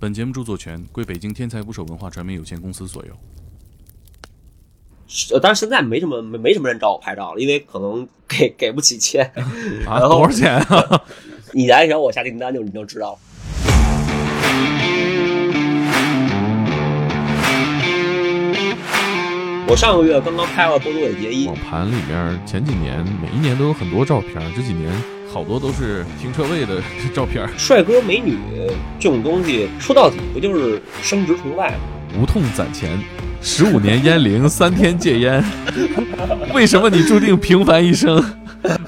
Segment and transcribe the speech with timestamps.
[0.00, 3.12] 本节目著作权归北京天才捕手文化传媒有限公司所有。
[5.32, 9.30] 呃，但是现在没什么没没什么人找我拍照了，因为可能给给不起钱。
[9.86, 11.02] 啊，多少钱啊？
[11.54, 13.18] 你来找我下订单就你就知道了。
[19.66, 24.92] 我上个月刚刚拍了波多野结衣网，盘里面前几年每一年都有很多照片，这几年
[25.34, 26.80] 好多都是停车位的
[27.12, 27.44] 照片。
[27.58, 28.38] 帅哥美女
[29.00, 31.76] 这种东西，说到底不就是生殖崇拜吗？
[32.16, 32.96] 无痛攒钱，
[33.42, 35.44] 十五年烟龄，三天戒烟。
[36.54, 38.24] 为什么你注定平凡一生？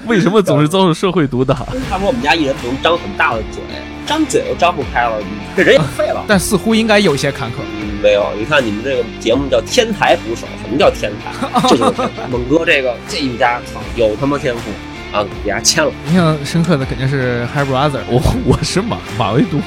[0.05, 1.53] 为什么总是遭受社会毒打？
[1.89, 3.61] 他说我们家艺人不能张很大的嘴，
[4.05, 5.19] 张嘴都张不开了，
[5.53, 6.23] 这人也废了。
[6.29, 7.55] 但似乎应该有一些坎坷。
[7.81, 11.67] 嗯没有，你看你们这个节目叫天才捕手，什么叫天才？
[11.67, 12.09] 这 就是。
[12.31, 14.71] 猛哥这个这一家操有他妈天赋
[15.11, 15.91] 啊，给他签了。
[16.09, 19.57] 印象深刻的肯定是 Hair Brother，我我是马马未都。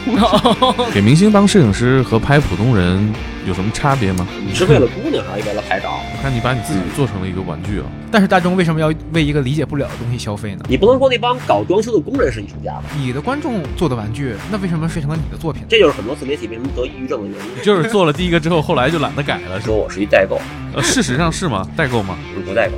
[0.93, 3.13] 给明星当摄影师和拍普通人
[3.47, 4.27] 有什么差别吗？
[4.47, 6.01] 你是为了姑娘还是为了拍照？
[6.13, 7.87] 我 看你把你自己做成了一个玩具啊！
[8.13, 10.65] 但是大众为什么要为一个理解不了的东西消费呢？
[10.69, 12.83] 你不能说那帮搞装修的工人是艺术家吧？
[12.99, 15.63] 你的观众做的玩具，那为什么变成了你的作品？
[15.69, 17.63] 这就是很多自媒体为什么得抑郁症的原因。
[17.63, 20.41] 就是做了第一个之后，后来就懒得改了，说我是一代购，
[20.73, 21.67] 呃，事实上是吗？
[21.77, 22.17] 代购吗？
[22.35, 22.77] 不是不代购，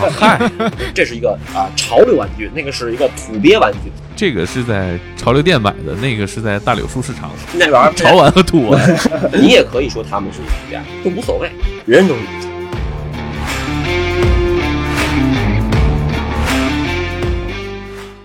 [0.00, 0.50] 啊， 嗨，
[0.94, 8.80] 这是一个啊潮流玩具，那个是一个土鳖玩具，这个是在潮流店买的，那个是在大柳树市场那玩意儿潮玩和土玩。
[9.34, 11.50] 你也可以说他们是艺术家，都无所谓，
[11.84, 12.20] 人人都是。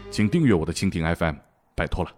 [0.10, 1.36] 请订阅我的蜻蜓 FM，
[1.76, 2.12] 拜托了。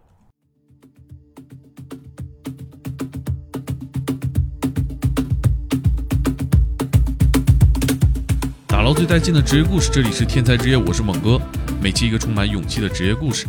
[8.85, 11.41] 打捞最带劲的职业故事，这里是天才职业，我是猛哥。
[11.81, 13.47] 每期一个充满勇气的职业故事，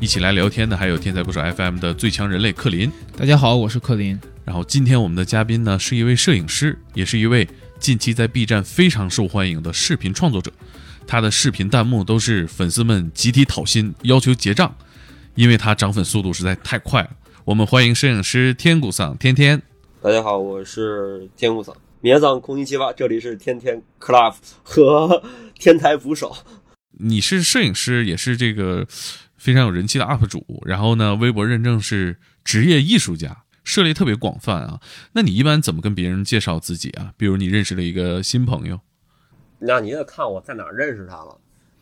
[0.00, 2.90] 一起来聊天的还有天才故事 FM 的最强人类克林。
[3.14, 4.18] 大家好，我是克林。
[4.46, 7.46] 然后今天我们的嘉宾呢是一位摄影师，也是一位
[7.78, 10.50] 近期在 B 站非常受欢迎的视频创作者。
[11.06, 14.74] 他的视频弹幕都是粉丝们集体讨薪，要求结账，
[15.34, 17.10] 因为他涨粉速度实在太快了。
[17.44, 19.60] 我们欢迎摄影师天谷桑天天。
[20.00, 24.32] 大家好，我是天谷桑，米桑空心七八，这里是天天 Club
[24.62, 25.20] 和
[25.54, 26.32] 天才捕手。
[26.92, 28.86] 你是摄影师，也是这个
[29.36, 34.80] 非常有人气的 UP 主，然后呢，微博认证是职业艺术家，涉猎特别广泛啊。
[35.14, 37.12] 那你一般怎么跟别人介绍自己啊？
[37.16, 38.78] 比如你认识了一个新朋友，
[39.58, 41.36] 那你得看我在哪儿认识他了，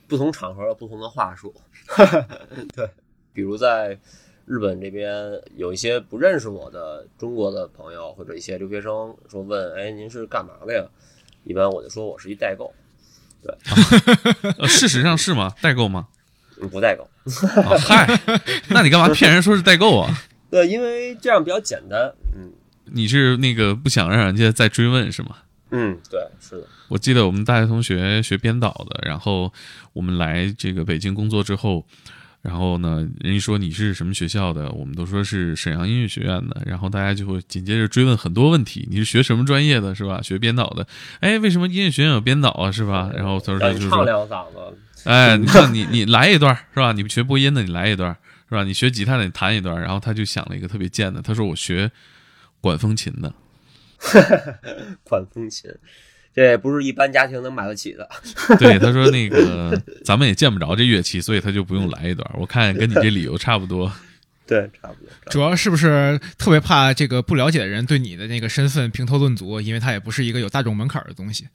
[0.09, 1.55] 不同场合有不同的话术。
[2.75, 2.89] 对，
[3.35, 3.99] 比如在
[4.47, 5.13] 日本这边
[5.57, 10.85] 有一些不认识我的中国的朋友或者一些留学生说问，哎，您是干嘛的呀？
[11.45, 12.73] 一般我就说我是一代购，
[14.59, 15.53] 呃，事实上是吗？
[15.61, 16.09] 代购吗？
[16.61, 17.03] 嗯不代购。
[17.61, 18.07] 啊， 嗨，
[18.71, 20.17] 那你干嘛骗人说是代购啊？
[20.51, 22.13] 对，因为这样比较简单。
[22.35, 22.53] 嗯
[22.87, 25.39] 你是那个不想让人家再追问是吗？
[25.73, 26.67] 嗯，对，是的。
[26.87, 29.53] 我记得我们大学同学学编导的，然后
[29.93, 31.85] 我们来这个北京工作之后，
[32.47, 40.23] 然后呢，人家说你是什么学校的，我们都说是沈阳音乐学院的，然后大家就会紧接着追问很多问题，你是学什么专业的，是吧？
[40.23, 40.87] 学编导的，
[41.19, 43.11] 哎，为什么音乐学院有编导啊，是吧？
[43.15, 44.59] 然后他说就是说，两嗓子，
[45.05, 46.93] 哎，你看你你来一段是吧？
[46.93, 48.17] 你学播音的你来一段
[48.49, 48.63] 是吧？
[48.63, 51.91] 你学吉他的你弹一段，然后他就想了一个特别贱的，他说我学
[52.61, 53.35] 管风琴的，
[55.03, 55.69] 管风琴，
[56.37, 58.07] 这不是一般家庭能买得起的。
[58.61, 62.31] 对，他说那个咱们也见不着这乐器，所以他就不用来一段。
[62.39, 63.91] 我看跟你这理由差不多。
[64.47, 65.09] 对，差不多。
[65.09, 71.49] 不多主要是不是特别怕这个不了解的人对你的那个身份评头论足，因为他也不是一个有大众门槛的东西。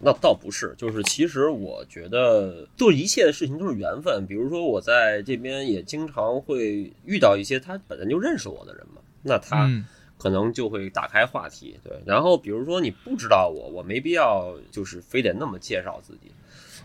[0.00, 4.24] 那倒不是，就是其实我觉得做一切的事情都是缘分。
[4.28, 9.84] 比如说我在这边也经常会遇到一些他本来就认识我的人嘛，那他嗯，
[10.18, 11.78] 可能就会打开话题。
[11.82, 16.30] 对，然后比如说你不知道我，我没必要就是非得那么介绍自己。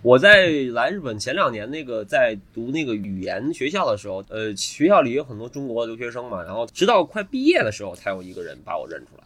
[0.02, 9.24] 我在来日本前两年，那个在读那个语言学校的时候，呃，学校里有很多中国留学生嘛，然后直到快毕业的时候，才有一个人把我认出来。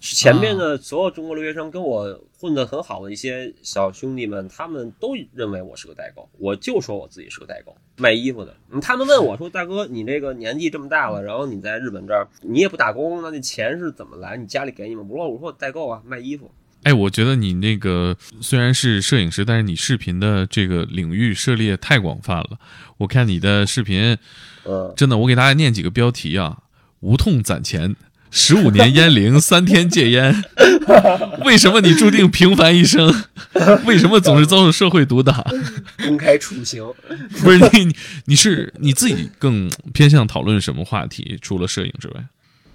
[0.00, 8.56] 前面的所有中国留学生跟我混得很好的一些小兄弟们，他们都认为我是个代购，我就说我自己是个代购，卖衣服的。
[8.72, 14.36] 嗯他们问我说：“大哥，你这个年纪这么大了，然后你在日本这儿，你也不打工，那这钱是怎么来？
[14.36, 16.50] 你家里给你吗？”我说：“我说我代购啊，卖衣服。
[16.84, 22.58] 哎，我觉得你那个虽然是摄影师，但是你视频的这个领域涉猎太广泛了。
[22.96, 24.16] 我看你的视频，
[24.64, 26.62] 嗯，真的，我给大家念几个标题啊：
[27.00, 27.94] 无痛攒钱，
[28.30, 30.44] 十五年烟龄，三天戒烟。
[31.44, 33.12] 为什么你注定平凡一生？
[33.84, 35.44] 为什么总是遭受社会毒打？
[36.06, 36.84] 公开处刑。
[37.42, 37.94] 不是你，
[38.26, 41.38] 你是你自己更偏向讨论什么话题？
[41.42, 42.24] 除了摄影之外，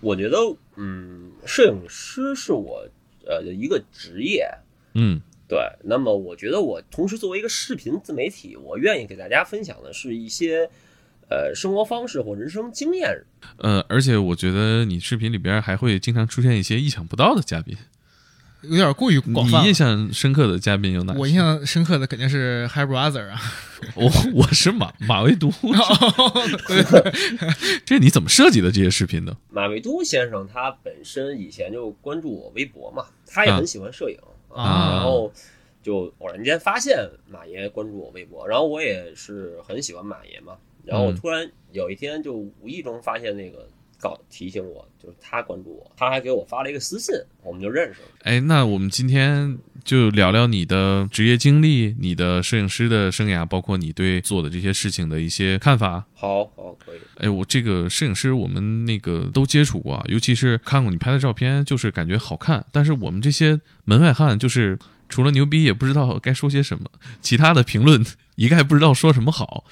[0.02, 0.38] 我觉得，
[0.75, 2.88] 嗯，摄影师是我
[3.25, 4.48] 呃的一个职业，
[4.94, 5.58] 嗯对。
[5.84, 10.69] 那么，我觉得我同时作为一个视频自媒体，我愿意给大家分享的是一些
[11.30, 13.24] 呃生活方式或人生经验。
[13.57, 17.77] 呃，而且我觉得你视频里边还会经常出现一些意想不到的嘉宾。
[18.62, 19.62] 有点过于广泛。
[19.62, 21.19] 你印象深刻的嘉宾有哪些？
[21.19, 23.39] 我印象深刻的肯定是 Hi Brother 啊，
[23.94, 25.51] 我我是马马未都，
[26.68, 27.13] 对对
[27.86, 29.38] 这你怎么设计的这些视频呢？
[29.51, 34.18] 马未都先生他本身以前就关注我微博嘛，他也很喜欢摄影
[34.50, 35.31] 啊然后
[35.83, 40.54] 就偶然间发现马爷关注我微博，然后我也是很喜欢马爷嘛，
[40.86, 43.68] 然后我嗯突然有一天就无意中发现那个
[44.00, 48.08] 告提醒我，就是他关注我，他还给我发了一个私信，我们就认识了。
[48.24, 56.06] 哎，那我们今天就聊聊你的职业经历，你的摄影师的生涯，包括你对做的这些事情的一些看法。
[56.14, 57.00] 好好，可以。
[57.18, 62.66] 哎，我这个摄影师我们那个都接触过啊，尤其是看过你拍的照片，就是感觉好看。
[62.72, 64.78] 但是我们这些门外汉，就是
[65.08, 66.90] 除了牛逼，也不知道该说些什么，
[67.22, 68.04] 其他的评论
[68.36, 69.66] 一概不知道说什么好。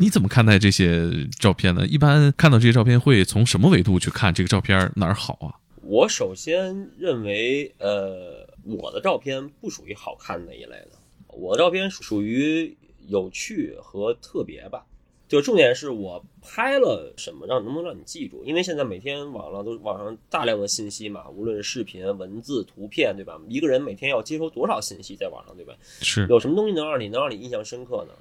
[0.00, 1.86] 你怎么看待这些照片呢？
[1.86, 5.56] 一般看到这些照片，会从什么维度去看这个照片哪儿好啊？
[5.82, 10.90] 我首先认为，呃，我的照片不属于好看那一类的，
[11.28, 12.76] 我的照片属于
[13.08, 14.84] 有趣和特别吧。
[15.30, 18.42] 就重点是我拍了什么，让能不能让你记住？
[18.44, 23.40] 因为现在每天网上都网上大量的信息嘛，无论是视频、文字、图片，对吧？
[23.48, 25.72] 一个人每天要接收多少信息在网上，对吧？
[26.02, 28.14] 是有什么东西能让你能让你印象深刻呢？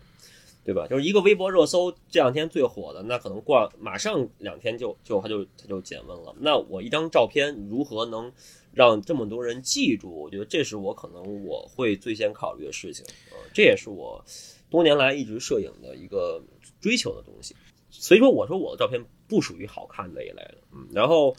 [0.64, 0.86] 对吧？
[0.88, 6.36] 就是一个微博热搜这两天最火的，那可能过马上两天就就它就它就减温了。
[6.40, 8.32] 那我一张照片如何能
[8.72, 10.12] 让这么多人记住？
[10.12, 13.04] 我觉得这是我可能我会最先考虑的事情。
[13.32, 14.24] 呃，这也是我
[14.70, 16.40] 多年来一直摄影的一个
[16.80, 17.56] 追求的东西。
[17.90, 20.58] 所以说，我说我的照片不属于好看的一类的。
[20.74, 21.36] 嗯，然后。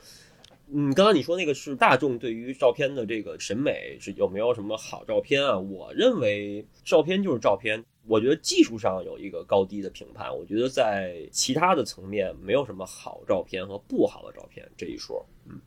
[0.72, 5.58] 嗯，刚刚你说那个是大众对于照片的这个审美是有没有什么好照片啊？
[5.58, 15.26] 我认为照片就是照片，我觉得技术上有一个高低的评判，我觉得在其他的层面没有什么好照片和不好的照片这一说。
[15.48, 15.58] 嗯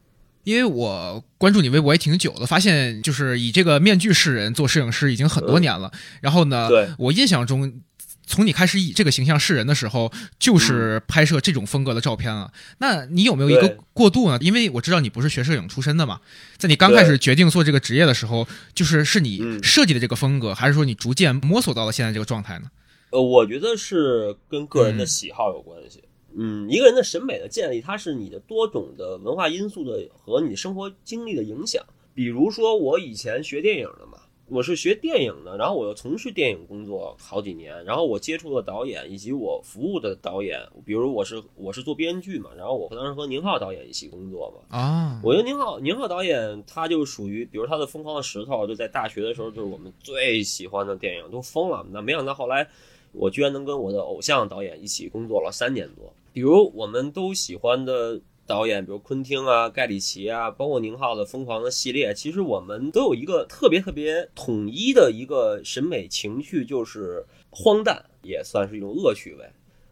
[0.45, 5.89] 因为我关注你微博也挺久的，发现就是以这个面具示人做摄影师已经很多年了。
[6.21, 7.81] 然后呢，对我印象中，
[8.25, 12.51] 从你开始以这个形象示人的时候，就是拍摄这种风格的照片了。
[12.79, 14.37] 那你有没有一个过渡呢？
[14.41, 16.21] 因为我知道你不是学摄影出身的嘛，
[16.57, 22.65] 在你刚开始决定做这个职业的时候，就是是你嗯设计的这个风格，还是说你逐渐摸索到了现在这个状态呢？
[23.11, 26.03] 呃，我觉得是跟个人的喜好有关系。
[26.35, 31.83] 嗯，一个人的审美的建立，它是你的多种的文化因素的和你生活经历的影响。
[32.15, 34.12] 比如说，我以前学电影的嘛，
[34.49, 51.85] 我是学电影的，然后我又从事电影工作好几年，然后我接触的导演以及我服务的导演，比如我是我是做编剧嘛，然后我当时和宁浩导演一起工作嘛，啊，我觉得宁浩宁浩导演他就属于，比如他的《疯狂的石头》，就在大学的时候就是我们最喜欢的电影，都疯了。
[51.89, 52.67] 那没想到后来
[53.13, 56.13] 我居然能跟我的偶像导演一起工作了三年多。
[56.33, 69.45] 比如我们都喜欢的导演，比如昆汀啊、盖里奇啊，包括宁浩的《疯狂的》系列，其实我们都有一个特别特别统一的一个审美情趣，就是荒诞，也算是一种恶趣味。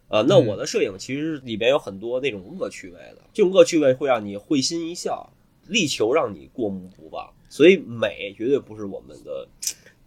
[0.10, 5.32] 啊，那嗯我的摄影其实里边有很多那种恶趣味的，这种恶趣味会让你会心一笑，
[5.68, 7.32] 力求让你过目不忘。
[7.48, 9.48] 所以美绝对不是我们的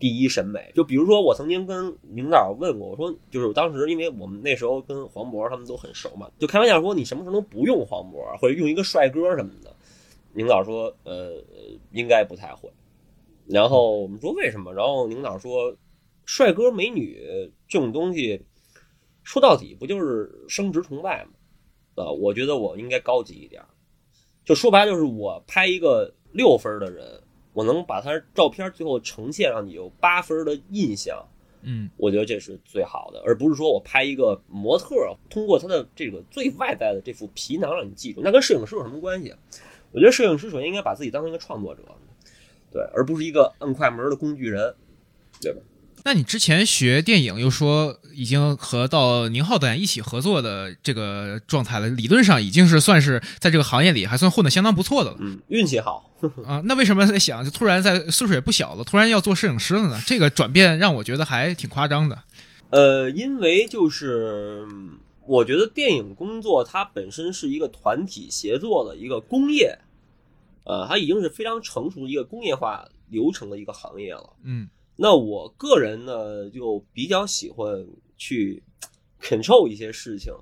[0.04, 0.70] 第一审美。
[0.74, 9.74] 就比如说，我曾经跟领导问过，我说，就是当时因为我们那时候跟黄渤他们都很熟嘛，就开玩笑说你什么时候能不用黄渤，或者用一个帅哥什么的。
[10.34, 11.42] 领导说，呃，
[11.92, 12.70] 应该不太会。
[13.46, 14.74] 然后我们说为什么？
[14.74, 15.74] 然后领导说，
[16.26, 18.44] 帅哥美女这种东西，
[19.22, 21.30] 说到底不就是生殖崇拜吗？
[21.94, 23.62] 啊，我觉得我应该高级一点。
[24.44, 27.22] 就说白了，就是我拍一个六分的人，
[27.54, 31.26] 我能把他照片最后呈现让你有八分的印象，
[31.62, 34.94] 嗯我觉得这是最好的，而不是说我拍一个模特，
[35.30, 39.34] 通过他的这个最外在的这副皮囊让你记住，那跟摄影师有什么关系？
[39.92, 41.82] 我觉得摄影师首先应该把自己当成一个创作者，
[42.70, 44.74] 对，而不是一个摁快门的工具人，
[45.40, 45.60] 对吧？
[46.06, 56.10] 那你之前学电影又说已经和到宁浩导演一起合作的这个状态了，理论上已经是算是在这个行业里还算混得相当不错的了嗯，运气好，
[56.46, 56.60] 啊。
[56.66, 59.98] 那为什么在想就突然在岁数也不小了，突然要做摄影师了呢？
[60.06, 62.22] 这个转变让我觉得还挺夸张的。
[62.68, 69.78] 呃，因为就是嗯我觉得电影工作它本身是一个团体协作的一个工业，
[70.64, 74.34] 呃，它已经是非常成熟的一个工业化流程的一个行业了。
[74.42, 77.86] 嗯那我个人呢，就比较喜欢
[78.16, 78.62] 去
[79.20, 80.32] control 一些事情，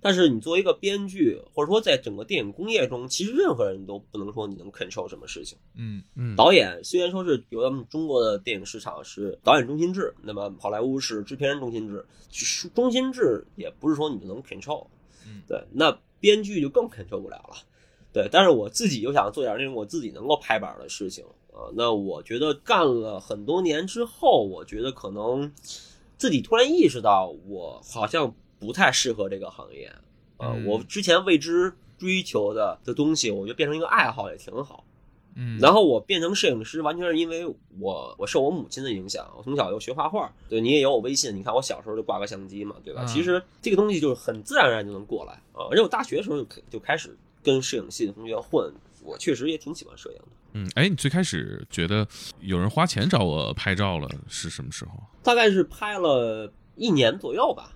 [0.00, 5.56] 但是你作为一个编剧，或者说在整个电影工业中，其实任何人都不能说你能 control 什么事情。
[5.76, 14.86] 嗯嗯，导演虽然说是有咱们中国的电影市场是导演中心制，那么好莱坞是制片人中心制，是中心制也不是说你就能 control，
[15.26, 15.42] 嗯。
[15.46, 17.56] 对，那编剧就更 control 不了了，
[18.12, 21.24] 对，但是我自己又想做点那种我自己能够拍板的事情
[21.60, 25.52] 啊、那我觉得干了很多年之后，我觉得可能
[26.16, 29.86] 自己突然意识到，我好像不太适合这个行业
[30.38, 34.84] 啊、嗯我之前为之追求的的东西，我觉得变成一个爱好也挺好。
[35.36, 37.46] 嗯，然后我变成摄影师，完全是因为
[37.78, 40.32] 我我受我母亲的影响，我从小又学画画。
[40.48, 43.04] 对你也有我微信，你看我小时候就挂个相机嘛，对吧？
[43.04, 45.68] 嗯其实这个东西就是很自然而然就能过来啊。
[45.70, 50.26] 而且我大学的时候就就开始跟摄影系的同学混，我确实也挺喜欢摄影的。
[50.52, 52.06] 嗯，哎，你最开始觉得
[52.40, 54.92] 有人花钱找我拍照了是什么时候？
[55.22, 57.72] 大概是拍了一年左右吧，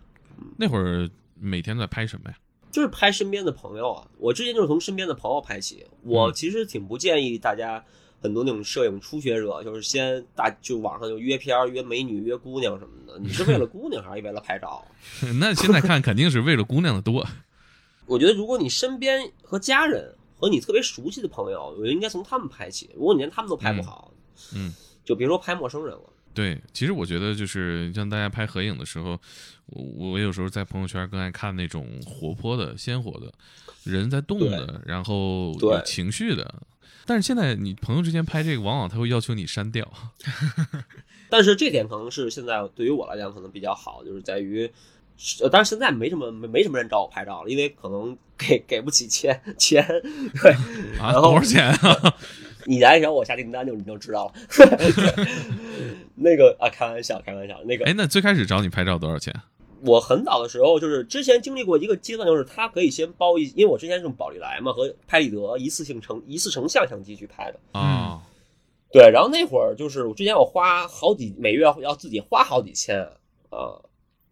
[0.57, 2.37] 那会儿每天在拍什么呀？
[2.71, 4.09] 就是拍身边的朋友啊。
[4.19, 5.87] 我之前就是从身边的朋友拍起。
[6.03, 7.85] 我嗯其实挺不建议大家
[8.21, 13.17] 很多那种摄影初学者，就是先大就网上就约片儿、约美女、约姑娘什么的。
[13.21, 14.85] 你是为了姑娘还是为了拍照？
[15.39, 17.25] 那现在看肯定是为了姑娘的多。
[18.07, 20.13] 我觉得如果你身边和家人
[20.45, 22.91] 和你特别熟悉的朋友，我觉得应该从他们拍起。
[22.95, 24.13] 如果你连他们都拍不好，
[24.55, 26.03] 嗯，就别说拍陌生人了。
[26.35, 29.19] 对，其实我觉得就是像大家拍合影的时候，
[29.69, 33.33] 我我有时候在朋友圈更爱看那种活泼的、鲜活的，
[33.85, 36.63] 人在动的，然后有情绪的。
[37.07, 39.91] 但是现在你朋友之间拍这个，往往他会要求你删掉。
[41.31, 44.71] 但是这点可能是现在对于我来讲可能比较好，就是在于，
[45.43, 49.87] 呃，当然现在没什么没没什么人找我拍照了，因为可能给给不起钱钱，
[50.43, 50.53] 对，
[50.99, 52.15] 啊，然后多少钱啊？
[52.67, 54.35] 你来找我下订单就你就知道了。
[56.17, 57.61] 那个啊，开玩笑，开玩笑。
[57.65, 59.35] 那个哎，那最开始找你拍照多少钱？
[59.83, 67.61] 我很早的时候，就是之前经历过一个阶段，就是他可以先包一，因为我之前是用宝丽来嘛和拍立得一次性成一次成像相机去拍的。
[67.79, 68.23] 啊、
[68.91, 72.99] 对，然后那会儿就是我之前我花好几每月要自己花好几千
[73.51, 73.77] 啊、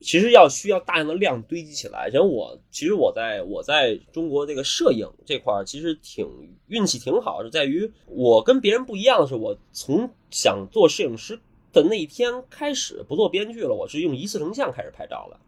[0.02, 2.08] 其实要需要大量的量堆积起来。
[2.12, 6.26] 然后我其实我在我在中国这个摄影这块儿其实挺
[6.66, 11.40] 运气挺好，是在于我跟别人不一样的是，我从想做摄影师
[11.72, 15.40] 的那一天开始不做编剧了，我是用一次成像开始拍照的，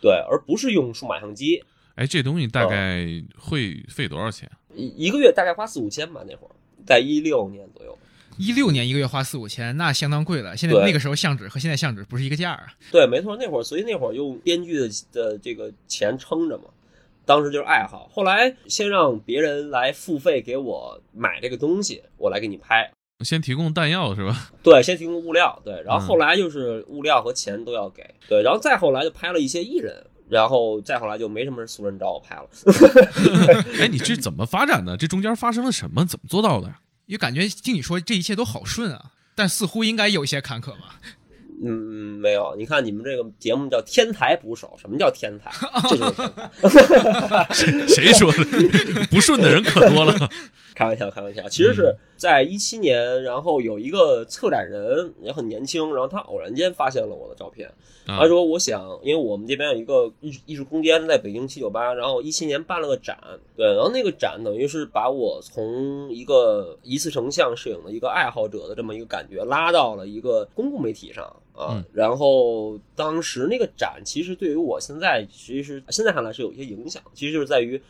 [0.00, 1.64] 对，而不是用数码相机。
[1.94, 4.50] 哎，这东西大概会费多少钱？
[4.74, 6.50] 一一个月大概花四五千吧，那会儿
[6.86, 7.98] 在一六年左右。
[8.42, 10.56] 一六年一个月花四五千，那相当贵了。
[10.56, 12.66] 现在那个时候相纸和现在相纸不是一个价啊。
[12.90, 16.64] 对，没错，那会儿所以那会儿用编剧的的这个钱撑着嘛，
[17.24, 18.10] 当时就是爱好。
[18.12, 22.90] 后来先让别人来付费给我买这个东西，我来给你拍。
[23.20, 24.50] 先提供弹药是吧？
[24.60, 32.48] 对，先提供物料，对，然后嗯后来就是物料和钱都要给，对，然后再后来就拍了一些艺人，然后再后来就没什么素人找我拍了。
[33.78, 34.96] 哎，你这怎么发展的？
[34.96, 36.04] 这中间发生了什么？
[36.04, 36.74] 怎么做到的
[37.12, 37.12] 呀？
[37.12, 40.98] 因为感觉听你说这一切都好顺啊，但似乎应该有些坎坷吧。
[41.62, 45.52] 嗯，没有，你看你们这个节目叫天才捕手，什么叫天才？
[45.90, 46.12] 这就是
[47.66, 47.86] 天才。
[47.86, 49.06] 谁说的？
[49.10, 50.30] 不顺的人可多了。
[50.74, 51.46] 开玩笑，开玩笑。
[51.50, 57.68] 其实是在一七年，然后有一个策展人也很年轻，然后他偶然间发现了我的照片，
[58.06, 63.18] 啊他说：“我想，因为我们这边有一个艺术艺术空间在北京七九八，然后一七年办了个展，
[63.56, 71.74] 对，然后那个展等于是把我从一个一次成像摄影的一个爱好者的这么一个感觉拉到了一个公共媒体上啊。
[71.74, 77.82] 嗯然后当时那个展其实对于我现在其实现在看来是有一些影响，其实就是在于。”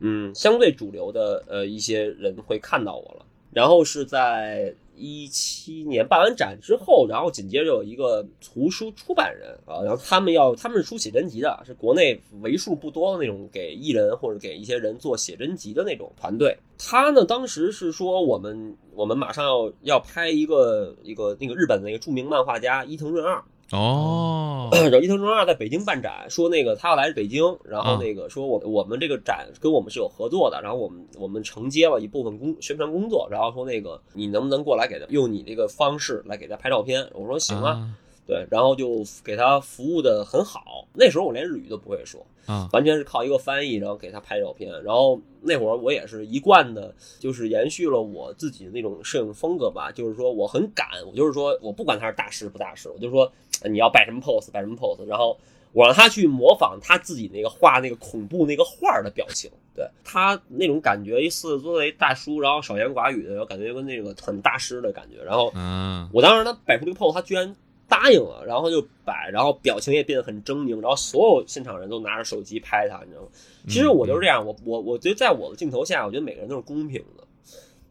[0.00, 3.26] 嗯，相对主流的呃一些人会看到我了。
[3.58, 16.56] 然后是在一七年办完展之后，然后紧接着有一个图书出版人啊，然后他们要他们是出写真集的，是国内为数不多的那种给艺人或者给一些人做写真集的那种团队。
[16.78, 37.06] 他呢当时是说我们我们马上要要拍一个一个那个日本的那个著名漫画家伊藤润二，哦， 然后伊藤润二在北京办展，说那个他要来北京，然后啊那个说我我们这个展跟我们是有合作的，然后我们我们承接了一部分工宣传工作，然后说那个你能不能过来给他用你这个方式来给他拍照片？
[37.12, 37.90] 我说行啊，啊
[38.28, 40.86] 对，然后就给他服务的很好。
[40.92, 44.70] 那时候我连日语都不会说，啊完全是靠一个翻译，然后给他拍照片。
[44.84, 53.32] 然后那会儿我也是一贯的，就是延续了我自己的那种摄影风格吧，就是说我很敢，我就是说我不管他是大师不大师，我就说
[53.62, 55.34] 呃你要摆什么 pose 摆什么 pose，然后
[55.72, 65.24] 我让他去模仿他自己那个画那个恐怖那个画的表情，对他那种感觉，一四十多岁大叔，然后少言寡语的，然后感觉跟那个很大师的感觉。
[65.24, 67.54] 然后嗯我当时他摆出这个 pose，他居然
[67.88, 73.28] 答应了，然后就摆，然后表情也变得很狰狞，然后所有现场人都拿着手机拍他，你知道吗？
[73.66, 77.24] 其实我就是这样，我我我觉得在我的镜头下，我觉得每个人都是公平的。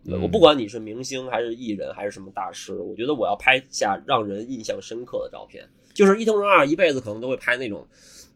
[0.10, 5.68] 嗯我不管你是明星还是艺人还是什么大师，我觉得我要拍下让人印象深刻的照片。
[5.94, 7.86] 就是伊藤润二一辈子可能都会拍那种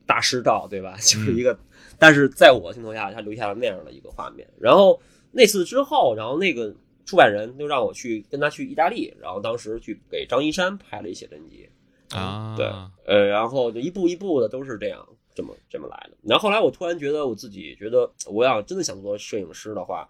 [0.06, 0.96] 大师照，对吧？
[1.00, 1.58] 就是一个，
[1.98, 4.46] 但是在我镜头下，他留下了那样的一个画面。
[4.60, 5.00] 然后
[5.32, 11.70] 那次之后，然后那个出版人就让我去跟他去意大利，然后当时去给张一山拍了一写真集。
[12.10, 12.66] 啊，对，
[13.06, 16.18] 呃，然后就一步一步的都是这样，这么这么来的。
[16.24, 20.08] 然后后来我突然觉得我自己觉得，我要真的想做摄影师的话，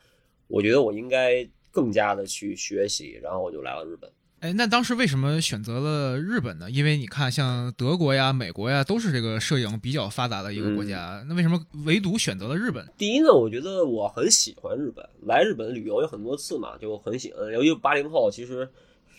[0.48, 4.12] 我觉得我应该更加的去学习，然后我就来了日本。
[4.41, 6.67] 哎，那当时为什么选择了日本呢？
[6.71, 12.83] 因为你看，像德国呀、美国呀，都是这个摄影比较发达的一个国家，那为什么唯独选择了日本？
[12.98, 17.53] 第一呢，我觉得我很喜欢日本，来日本旅游有很多次嘛，就很喜欢。
[17.53, 18.67] 尤其八零后，其实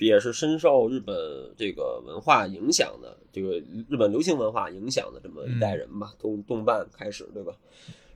[0.01, 1.17] 也是深受日本
[1.57, 7.53] 这个文化影响的，这个日本流行文化影响的这么一代人吧，动动漫开始，对吧？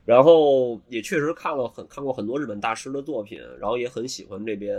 [0.03, 4.77] 然后也确实看了很看过很多日本大师的作品，然后也很喜欢这边，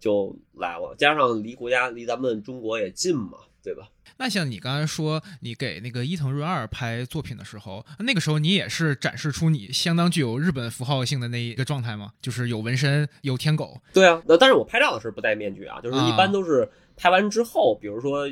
[0.00, 0.94] 就来了。
[0.98, 3.88] 加上离国家离咱们中国也近嘛，对吧？
[4.16, 12.12] 那像你刚才说，你给那个伊藤润二拍作品的时候，那个时候你也是展示出你相当具有日本符号性的那一个状态吗？
[12.20, 13.80] 就是有纹身，有天狗。
[13.92, 18.30] 对啊，那但是我拍照的时候不戴面具啊，就是一啊般都是拍完之后，比如说呃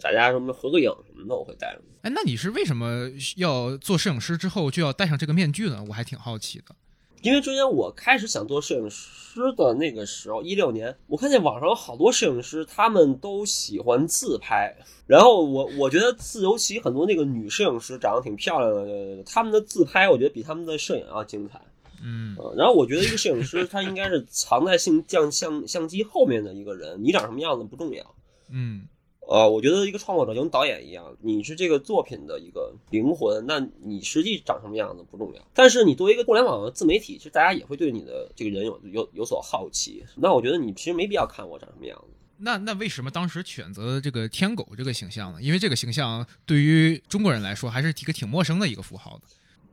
[0.00, 1.80] 大家什么合个影什么的，我会戴上。
[2.02, 5.84] 哎，那你是为什么要做摄影师之后就要戴上这个面具呢？
[5.88, 6.74] 我还挺好奇的。
[7.22, 14.74] 因为中间我开始想做摄影师的那个时候，一六年，我看见网上有好多摄影师，他们都喜欢自拍。
[15.06, 21.60] 然后我我觉得自由其很多那个女摄影师长得挺漂亮的，他们的自拍我觉得比他们的摄影要精彩。
[22.02, 28.14] 嗯呃然后我觉得一个摄影师他应该是藏在相相相相机后面的一个人，你长什么样子不重要。
[28.48, 28.88] 嗯
[29.30, 35.40] 呃，我觉得一个创作者就跟导演一样，你是这个作品的一个灵魂，那你实际长什么样子不重要。
[35.54, 40.04] 但是你作为一个互联网的自媒体，其实大家也会对你的这个人有有有所好奇。
[40.16, 42.06] 那我觉得你其实没必要看我长什么样子。
[42.38, 45.40] 那那为什么当时选择这个天狗这个形象呢？
[45.40, 49.22] 因为这个形象对于中国人来说还是一个挺陌生的一个符号的。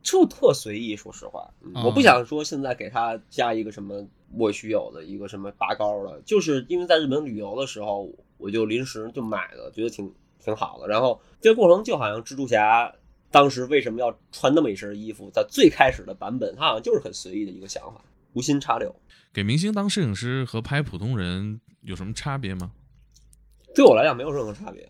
[0.04, 1.50] 就特随意，说实话，
[1.84, 10.88] 我不想说现在给他加一个什么莫须有的一个什么拔高了，就是因为在日本旅游的时候，我就临时就买了，觉得挺挺好的。
[10.88, 12.92] 然后这个过程就好像蜘蛛侠
[13.30, 18.00] 当时为什么要穿那么一身衣服，在最开始的版本，他好像就是很随意的一个想法，
[18.32, 18.94] 无心插柳。
[19.32, 22.72] 给明星当摄影师和拍普通人有什么差别吗？
[23.74, 24.88] 对我来讲没有任何差别。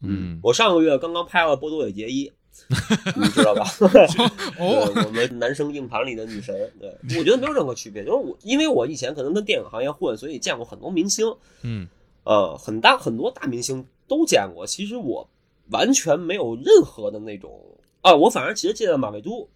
[0.00, 2.30] 嗯，我上个月刚刚拍了波多野结衣，
[3.16, 3.64] 你知道吧？
[4.58, 8.04] 哦对我们男生硬盘里的女神，对我觉得没有任何区别。
[8.04, 11.26] 就是我，因为我以前可能跟电影行业混，所以见过很多明星，
[11.62, 11.86] 嗯
[12.24, 14.66] 呃，很大很多大明星都见过。
[14.66, 15.28] 其实我
[15.70, 17.60] 完全没有任何的那种
[18.02, 19.48] 啊，我反而其实见到马未都，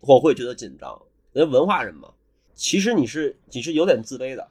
[0.00, 1.00] 我会觉得紧张，
[1.32, 2.08] 因为文化人嘛。
[2.54, 4.48] 其实你是你是有点自卑的。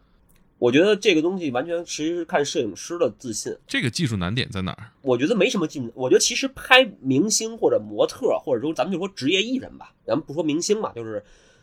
[0.58, 3.54] 我觉得这个东西完全其实是看摄影师的自信。
[3.68, 4.88] 这个技术难点在哪儿？
[5.02, 11.22] 我觉得没什么进，我觉得其实拍明星或者模特，或者说咱们就说职业艺人吧，咱们不说明星嘛，就是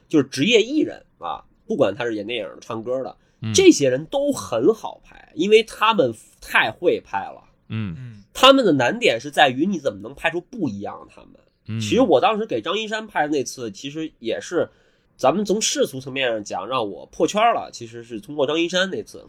[0.09, 3.17] 就是职业艺人啊，不管他是演电影、唱歌的，嗯
[3.55, 7.43] 这些人都很好拍，因为他们太会拍了。
[7.69, 11.31] 嗯嗯他们的难点是在于你怎么能拍出不一样的他们。
[11.67, 14.69] 嗯，其实我当时给张一山拍的那次，其实也是
[15.17, 17.71] 咱们从世俗层面上讲，让我破圈了。
[17.73, 19.25] 其实是通过张一山那次，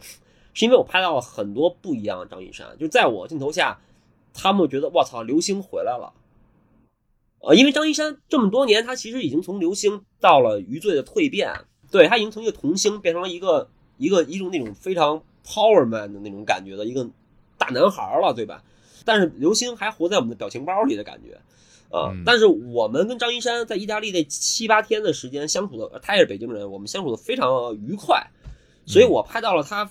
[0.52, 3.80] 是因为我拍到了很多不一样的张一山，就在我镜头下，
[4.32, 6.12] 他们觉得我操，流星回来了。
[7.40, 11.52] 呃，因为张一山这么多年，他其实已经从流星到了余罪的蜕变，
[11.90, 17.08] 对他已经从一个童星变成了一个一个一种那种非常 power man 的那种感觉的一个
[17.58, 18.62] 大男孩了，对吧？
[19.04, 21.38] 但是刘星还活在我们的表情包里的感觉。
[21.90, 28.26] 啊、嗯但是我们跟张一山在意大利那七八天的时间相处的，他也是北京人，我们相处的非常愉快，
[28.84, 29.88] 所以我拍到了他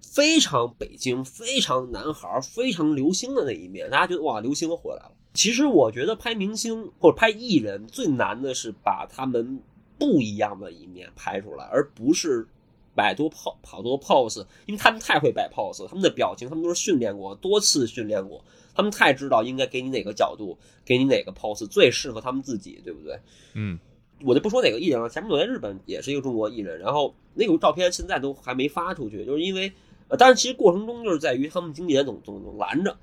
[0.00, 5.12] 非常北京、非常男孩、非常流星的那一面，大家觉得哇，流星回来了。
[5.34, 9.60] 其实我觉得拍明星或者拍艺人最难的是把他们
[9.98, 12.48] 不一样的一面拍出来，而不是
[12.96, 18.42] 摆多跑跑多 pose，因为他们太会摆 pose，他们的表情他们都是训练过，多次训练过，
[18.74, 23.20] 他们太知道应该给你哪个角度，给你哪个 pose 最适合他们自己，对不对？
[23.54, 23.78] 嗯
[24.24, 29.70] 我就不说哪个艺人了，前面我在日本也是一个中国艺人，然后那个照片现在都还没发出去，就是因为，
[30.08, 32.96] 呃，但是其实过程中就是在于他们经纪人总总总拦着，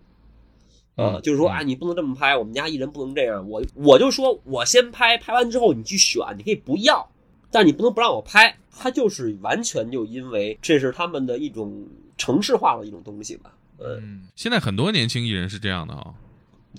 [0.96, 7.08] 呃，嗯嗯就是说啊，你不能这么拍，我们家艺人不能这样，我我就说我先拍，拍完之后你去选，你可以不要，
[7.54, 11.88] 但你不能不让我拍，他就是完全就因为这是他们的一种
[12.18, 16.14] 城市化的一种东西吧，嗯，嗯现在很多年轻艺人是这样的啊、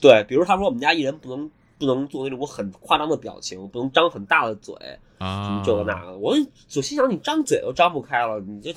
[0.02, 4.74] 对，比如他说我们家艺人不能不能做那种很夸张的表情，不能张很大的嘴，
[5.18, 6.18] 什啊么，这个那个。
[6.18, 6.36] 我
[6.76, 8.72] 我心想，你张嘴都张不开了，你这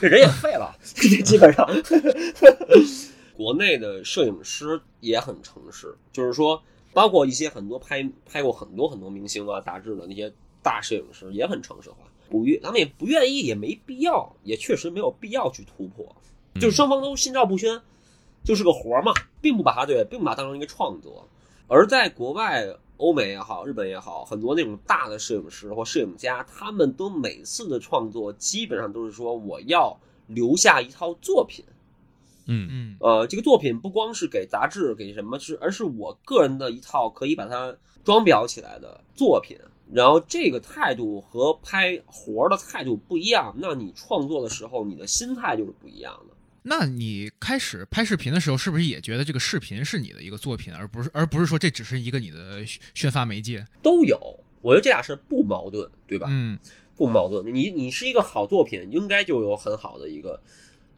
[0.00, 1.68] 这人也废了，这基本上。
[3.36, 6.60] 国内的摄影师也很诚实，就是说，
[6.92, 10.32] 包括一些很多拍拍过很多很多明星啊、杂志的那些
[10.68, 11.96] 大摄影师也很城市化，
[12.28, 16.14] 不愿他们也不愿意，也没必要，也确实没有必要去突破，
[16.56, 17.80] 就是双方都心照不宣，
[18.44, 21.26] 就是个活儿嘛，并不把它对，并不把它当成一个创作。
[21.68, 22.66] 而在国外，
[22.98, 31.64] 欧美也好，日本也好，很多那种大的摄影师或摄影家，他们都每次的创作基本上都是说我要留下一套作品。
[32.50, 39.56] 嗯嗯呃，这个作品不光是给杂志给什么，是而是我个人的一套可以把它装裱起来的作品。
[39.92, 46.34] 然后这个态度和拍活儿的态度不一样，那你创作的时候，你的心态就是不一样的。
[46.62, 53.64] 那你开始拍视频的时候，是不是也觉得这个视频是你的一个作品，而不是而不是说这只是一个你的宣宣发媒介？
[53.82, 54.18] 都有，
[54.60, 56.26] 我觉得这俩是不矛盾，对吧？
[56.30, 56.58] 嗯
[56.94, 57.46] 不矛盾。
[57.54, 60.42] 你你是一个好作品，应该就有很好的一个。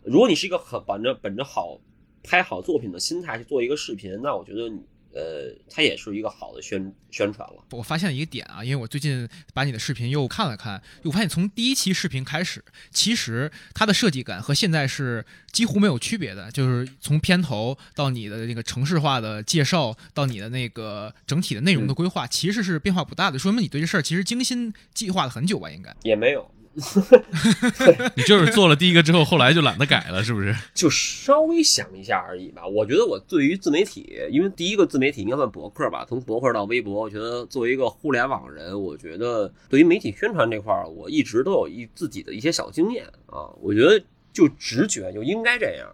[0.03, 1.79] 如果你是一个很本着本着好
[2.22, 4.81] 拍好作品的心态去做一个视频，那我觉得你
[5.12, 7.64] 呃，它也是一个好的宣宣传了。
[7.70, 25.70] 我发现一个点啊，因为我最近把你的视频又看了看，我发现从第一期视频开始，其实它的设计感和现在是几乎没有区别的，就是从片头到你的那个城市化的介绍，到你的那个整体的内容的规划，其实是变化不大的，说明你对这事儿其实精心计划了很久吧？
[25.70, 25.94] 应该。
[26.02, 26.48] 也没有，
[28.14, 30.54] 你就是做了第一个之后，后来就懒得改了，是不是？
[30.72, 32.66] 就稍微想一下而已吧。
[32.66, 43.50] 我觉得我对于自媒体，因为第一个自媒体应该算博客吧，从博客到微博，我觉得作为一个互联网人，我觉得对于媒体宣传这块儿，我一直都有一自己的一些小经验啊。
[43.61, 44.00] 我觉得
[44.33, 45.92] 就直觉就应该这样，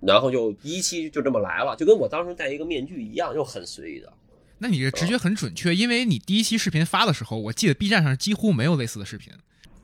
[0.00, 4.12] 然后就第一期就这么来了，就跟我当时戴一个面具一样，就很随意的。
[4.58, 9.32] 那你这直觉很准确，因为你第一期视频发的时候，我记得 B 站上几乎没有类似的视频。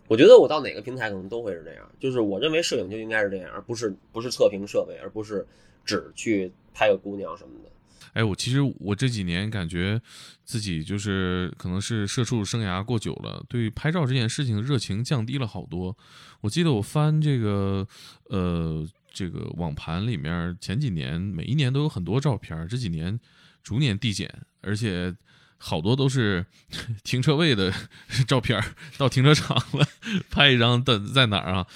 [0.08, 5.46] 我觉得我到哪个平台可能都会是这样，就是我认为摄影就应该是这样，而不是不是测评设备，而不是
[5.84, 7.70] 只去拍个姑娘什么的。
[8.14, 10.00] 哎，我其实我这几年感觉
[10.42, 15.96] 自己就是可能是社畜生涯过久了，对拍照这件事情热情降低了好多。
[16.40, 17.86] 我记得我翻这个
[18.30, 23.20] 呃这个网盘里面，前几年每一年都有很多照片，这几年
[23.62, 25.14] 逐年递减，而且
[25.58, 26.46] 好多都是
[27.04, 27.72] 停车位的
[28.26, 28.62] 照片，
[28.96, 29.86] 到停车场了
[30.30, 31.66] 拍一张在在哪儿啊？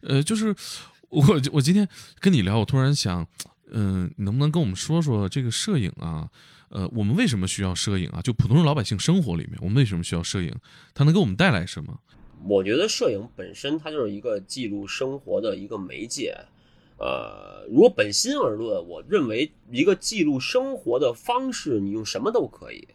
[0.00, 0.54] 呃，就是
[1.10, 1.88] 我我今天
[2.20, 3.26] 跟你聊，我突然想。
[3.68, 6.30] 嗯，能不能跟我们说说这个摄影啊？
[6.68, 8.22] 呃，我们为什么需要摄影啊？
[8.22, 10.54] 就普通老百姓生活里面，我们为什么需要摄影？
[10.94, 11.98] 它能给我们带来什么？
[12.44, 16.32] 我觉得摄影本身它就是一个记录生活的一个媒介。
[16.98, 22.86] 呃，如果本心而论，我认为一个记录生活的方式，你用什么都可以，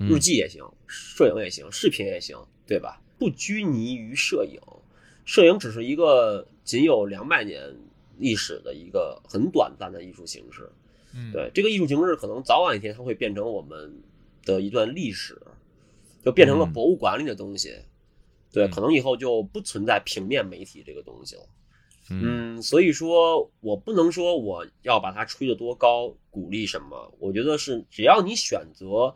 [0.00, 2.36] 日记也行，摄影也行，视频也行，
[2.66, 3.00] 对吧？
[3.18, 4.58] 不拘泥于摄影，
[5.26, 7.62] 摄影只是一个仅有两百年
[8.18, 10.70] 历史的一个很短暂的艺术形式。
[11.14, 14.02] 嗯，对这个艺术形式，可能早晚一天它会变成我们
[14.44, 15.40] 的一段历史，
[16.24, 17.74] 就变成了嗯博物馆里的东西。
[18.52, 21.42] 对，嗯可能以后就不存在平面媒体这个东西了。
[22.10, 27.14] 嗯嗯，所以说我不能说我要把它吹得多高，鼓励什么。
[27.18, 29.14] 我觉得是只要你选择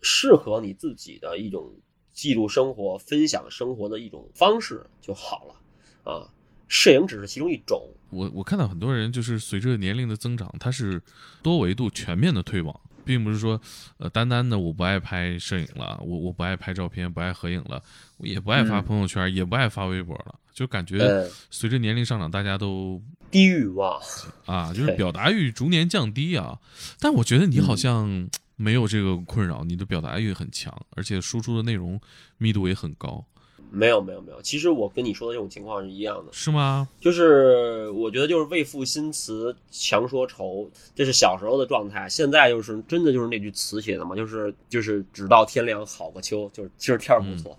[0.00, 1.70] 适合你自己的一种
[2.12, 6.28] 记录生活、分享生活的一种方式就好了啊。
[6.68, 11.00] 摄影只是其中一种，我我看到很多人就是随着年龄的增长，他是
[11.42, 13.58] 多维度全面的退网，并不是说
[13.96, 17.82] 呃单单的我不爱拍摄影了，我我不爱拍照片，不爱合影了，
[18.18, 23.98] 我也不爱发嗯朋友圈，也不爱发微博了，就感觉呃，随着年龄上涨，大家都低欲望。
[24.44, 26.58] 啊，就是表达欲逐年降低啊。
[27.00, 31.98] 但我觉得你好嗯像没有这个困扰，你的表达欲很强，而且输出的内容
[32.38, 33.24] 密度也很高，
[33.70, 36.88] 没有没有没有，其实我跟你说的这种情况是一样的，是吗？
[37.00, 42.08] 就是我觉得就是为赋新词强说愁，这是小时候的状态。
[42.08, 47.56] 现在就是真的就是那句词写的嘛，就是就是直到天凉好个秋，就是其实天儿不错，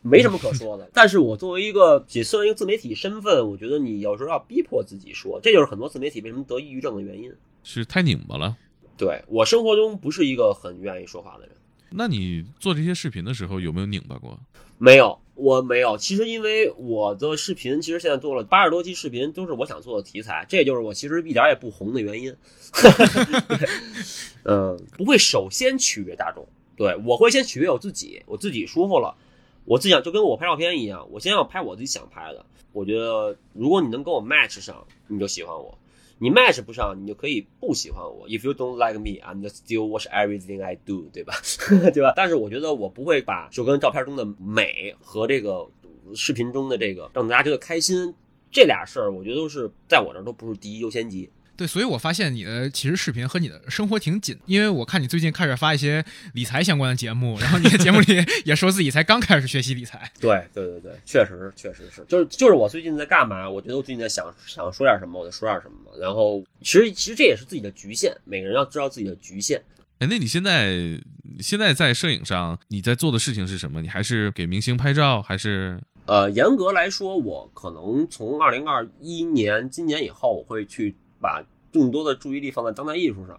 [0.00, 0.88] 没什么可说的。
[0.94, 7.30] 但是我作为一个也算一个自媒体身份，我觉得你有时候要逼迫自己说，这就是很多自媒体为什么得抑郁症的原因。
[7.64, 8.56] 是太拧巴了。
[8.98, 11.56] 对我生活中不是一个很愿意说话的人。
[11.90, 14.38] 那你做这些视频的时候有没有拧巴过？
[14.76, 15.96] 没有，我没有。
[15.96, 22.36] 其实因为我的视频，其实现在做了八十多期视频，都是我想做的题材，这也就是我其实一点也不红的原因。
[24.44, 29.16] 嗯，不会首先取悦大众，对我会先取悦我自己，我自己舒服了，
[29.64, 32.44] 我自己想就跟我拍照片一样，我先要拍我自己想拍的。
[32.72, 35.76] 我觉得如果你能跟我 match 上，你就喜欢我。
[36.18, 38.28] 你 match 不上，你就可以不喜欢我。
[38.28, 41.34] If you don't like me, I'm still watch everything I do，对吧？
[41.94, 42.12] 对吧？
[42.16, 45.68] 但是我觉得我不会把就跟照片中的美和这个
[46.14, 48.12] 视频中的这个让大家觉得开心
[48.50, 51.30] 这俩事儿，我觉得都是在我这儿都不是第一优先级。
[51.58, 60.08] 对，所以我发现你的其实视频和你的生活挺紧，因为我看你最近开始发一些理财相关的节目，然后你的节目里 也说自己才刚开始学习理财。
[60.20, 63.50] 对对对对，确实确实是，就是就是我最近在干嘛？
[63.50, 65.90] 我觉得我最近在想想说点什么，我就说点什么嘛。
[66.00, 69.60] 然后其实其实这也是自己的局限，每个人要知道自己的局限。
[69.98, 70.78] 哎，那你现在
[71.40, 73.82] 现在在摄影上你在做的事情是什么？
[73.82, 75.80] 你还是给明星拍照，还是？
[76.06, 83.38] 呃，严格来说，我可能从二零二一年今年以后，我会去把更多的注意力放在当代艺术上。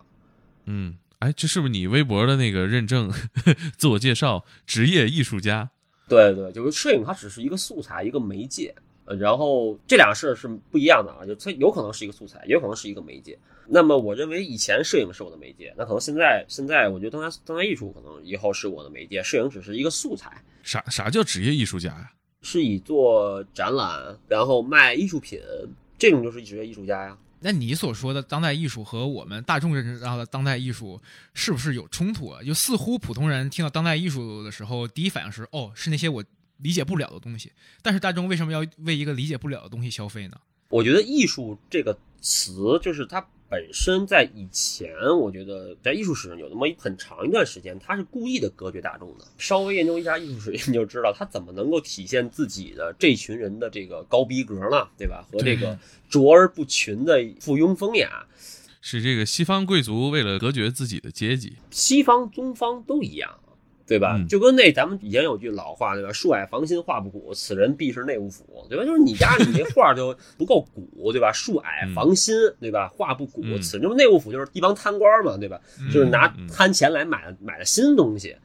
[0.66, 3.12] 嗯，哎，这是不是你微博的那个认证？
[3.78, 5.72] 自我介绍，职业艺术家。
[6.08, 8.74] 对对，就是摄影，它只是一个素材，一个媒介。
[9.06, 13.38] 呃，然后这两个事儿是不一样的啊，就它有可能是一个素材，也有可能是一个媒介。
[13.68, 20.44] 那么我认为以前摄影是我的媒介，那可能现在现在我觉得当代当代艺术可能以后是我的媒介，摄影只是一个素材。
[20.62, 22.12] 啥啥叫职业艺术家呀？
[22.42, 25.40] 是以做展览，然后卖艺术品，
[25.98, 27.18] 这种就是职业艺术家呀。
[27.42, 31.02] 那你所说的当代艺术和我们大众认知到的当代艺术
[31.34, 32.44] 是不是有冲突啊？
[32.44, 36.24] 就似乎普通人听到当代艺术的时候，第一反应是哦，是那些我
[36.58, 37.52] 理解不了的东西。
[37.82, 40.38] 但是大众为什么要为一个理解不了的东西消费呢？
[40.70, 43.26] 我觉得艺术这个词就是它。
[43.50, 49.26] 本身在以前，我觉得在艺术史上有那么很长一段时间，他是故意的隔绝大众的。
[49.38, 54.88] 稍微研究一下艺术史， 你就知道他怎么能够体现自己的这群人的这个高逼格呢？
[54.98, 55.26] 对吧？
[55.32, 58.28] 和这个卓而不群的附庸风雅，
[58.82, 63.40] 是这个西方贵族为了隔绝自己的阶级，西方、中方都一样。
[63.90, 64.16] 对吧？
[64.30, 66.14] 就跟那咱们以前有句老话，对吧？
[66.14, 68.86] 树矮房新画不古，此人必是内务府，对吧？
[68.86, 71.32] 就是你家里那画就不够古， 对吧？
[71.34, 72.88] 树矮房新，对吧？
[72.88, 75.60] 画不古，此这不内务府就是一帮贪官嘛，对吧？
[75.92, 78.36] 就是拿贪钱来买买的新东西，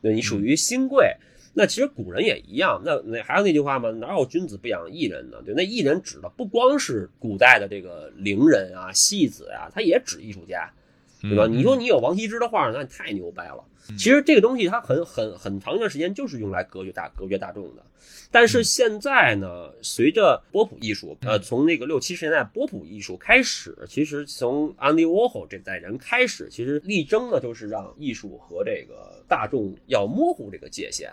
[0.00, 1.12] 对你属于新贵。
[1.54, 3.90] 那其实古人也一样，那那还有那句话嘛？
[3.90, 5.36] 哪有君子不养艺人呢？
[5.44, 10.72] 对，那艺人指的不光是古代的这个伶人啊、戏子啊，他也指艺术家，
[11.22, 11.46] 对吧？
[11.46, 13.64] 你说你有王羲之的画，那你太牛掰了。
[13.98, 17.84] 其实这个东西它很很很长一段时间就是用来隔绝大隔绝大众的，
[18.30, 31.10] 但是现在呢，随着波普艺术，呃，从那个六七十年代波普艺术开始，其实从 Andy Warhol 这代人开始，其实力争的就是让艺术和这个大众要模糊这个界限，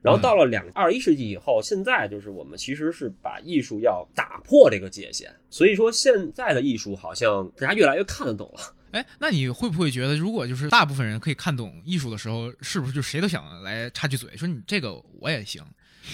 [0.00, 8.60] 然后到了两二十一世纪以后，现在就是我们其实是把艺术要打破这个界限，所以说现在的艺术好像大家越来越看得懂了。
[8.96, 15.62] 哎，那你会不会觉得，如果就是大部分人可以看懂艺术的时候，是不是就谁都想来插句嘴，说你这个我也行，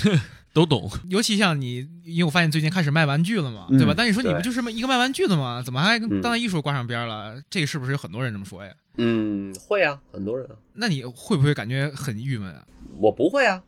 [0.52, 0.90] 都懂？
[1.08, 3.94] 尤其像你，因为我发现最近开始卖玩具了嘛，对吧？
[3.96, 5.62] 但你说你不就是一个卖玩具的吗？
[5.64, 7.40] 怎么还跟当代艺术挂上边了？
[7.48, 8.72] 这个是不是有很多人这么说呀？
[8.98, 10.48] 嗯，会啊，很多人。
[10.74, 12.66] 那你会不会感觉很郁闷啊？
[12.98, 13.62] 我不会啊，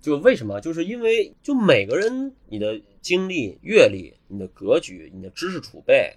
[0.00, 0.60] 就为什么？
[0.60, 6.16] 就是因为就每个人你的经历、阅历、你的格局、你的知识储备、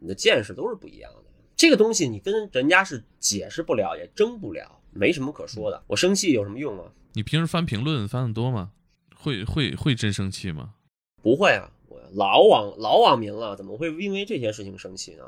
[0.00, 1.22] 你的见识都是不一样的。
[1.62, 5.80] 这个东西你跟人家是解释不了，也争不了，没什么可说的。
[5.86, 6.90] 我生气有什么用啊？
[7.12, 8.72] 你平时翻评论翻的多吗？
[9.14, 10.74] 会会会真生气吗？
[11.22, 15.22] 不会啊，我老网老网民了，怎么会因为这些事情生气呢？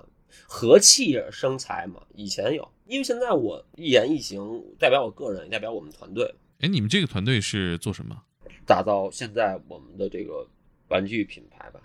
[0.49, 2.03] 和气生财嘛。
[2.17, 6.35] 以前有，因为现在我一言一行代表我个人，也代表我们团队。
[6.59, 8.21] 哎，你们这个团队是做什么？
[8.67, 10.45] 打造现在我们的这个
[10.89, 11.81] 玩具品牌吧。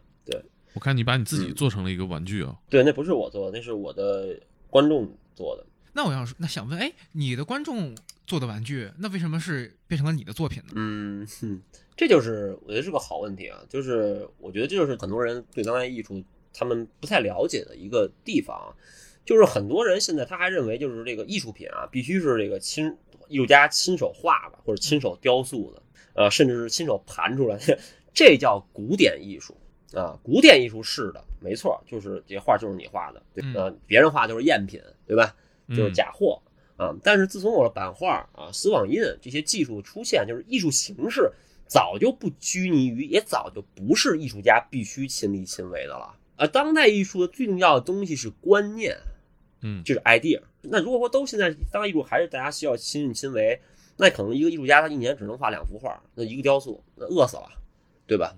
[0.80, 0.80] 对。
[0.80, 2.58] 我看你把你自己做成了一个玩具哦。
[2.70, 4.40] 对，那不是我做的，那是我的
[4.70, 5.66] 观众做的。
[5.92, 7.94] 那我要是，那想问，哎，你的观众
[8.26, 10.72] 做的玩具，那为什么是变成了你的作品呢？
[10.76, 11.28] 嗯，
[11.98, 13.60] 这就是我觉得是个好问题啊。
[13.68, 18.74] 就是我觉得这就是很多人对当代艺术他们不太了解的一个地方，
[19.26, 22.96] 就是很多人现在他还认为就是这个艺术品啊，必须是这个亲
[23.28, 25.82] 艺术家亲手画的或者亲手雕塑的，
[26.14, 27.78] 呃，甚至是亲手盘出来的，
[28.14, 29.58] 这叫古典艺术。
[29.94, 35.36] 啊，古典艺术是的，没错，就是这画就是你画的，对，呃，别人画就是赝品，对吧？
[35.70, 36.40] 就是假货
[36.78, 36.96] 啊。
[37.04, 41.32] 但是自从有了版画啊、丝网印这些技术出现，就是艺术形式
[41.66, 46.16] 早就不拘泥于，也早就不是艺术家必须亲力亲为的了。
[46.36, 48.96] 啊，当代艺术的最重要的东西是观念，
[49.62, 50.40] 嗯，就是 idea。
[50.62, 53.60] 那如果说都现在当代艺术还是大家需要亲力亲为，
[53.98, 57.50] 那可能一个艺术家他一年只能画两幅画，那一个雕塑，那饿死了，
[58.06, 58.36] 对吧？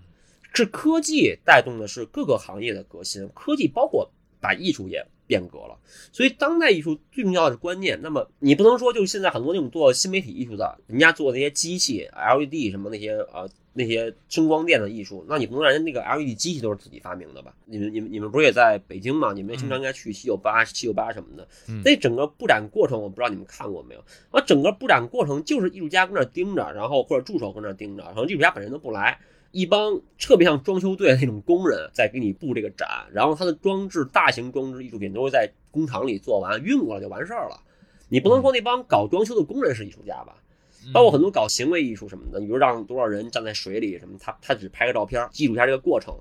[0.54, 4.10] 是科技带动的是各个行业的革新，科技包括
[4.40, 5.78] 把艺术也变革了。
[6.12, 8.00] 所以当代艺术最重要的是观念。
[8.02, 17.54] 那么你不能说就是现在很多那种做新媒体艺术的，人家做那些机器 LED 什么那些呃那些声光电的艺术，那你不能让人那个 LED 机器都是自己发明的吧？
[17.66, 19.32] 你们你们你们不是也在北京吗？
[19.34, 21.48] 你们也经常应该去七九八七九八什么的。
[21.84, 24.04] 那整个布展过程我不知道你们看过没有？
[24.32, 29.20] 啊，整个布展过程就是艺术家跟那盯着，然后或者助手跟那盯着，然后艺术家本人都不来。
[29.52, 37.60] 一帮特别像装修队那种工人在给你布这个展，然后他的装置、大型装置艺术品都会在工厂里做完，运过来就完事儿了。
[38.08, 40.38] 你不能说那帮搞装修的工人是艺术家吧？
[40.94, 46.16] 包括很多搞行为艺术什么的，你说让多少人站在水里什么，他他只拍个照片，记录一下这个过程。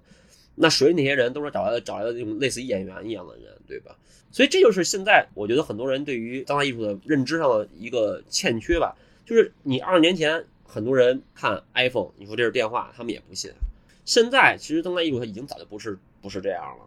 [0.54, 3.96] 那水里那些人都是找来的，找来的这种类似于演员一样的人，对吧？
[4.30, 10.44] 所以这就是现在我觉得很多人对于当代艺术的认知上的一个欠缺吧，就是你二十年前。
[10.72, 13.50] 很多人看 iPhone，你说这是电话，他们也不信。
[14.04, 16.84] 现在其实当代艺术它已经早就不是不是这样了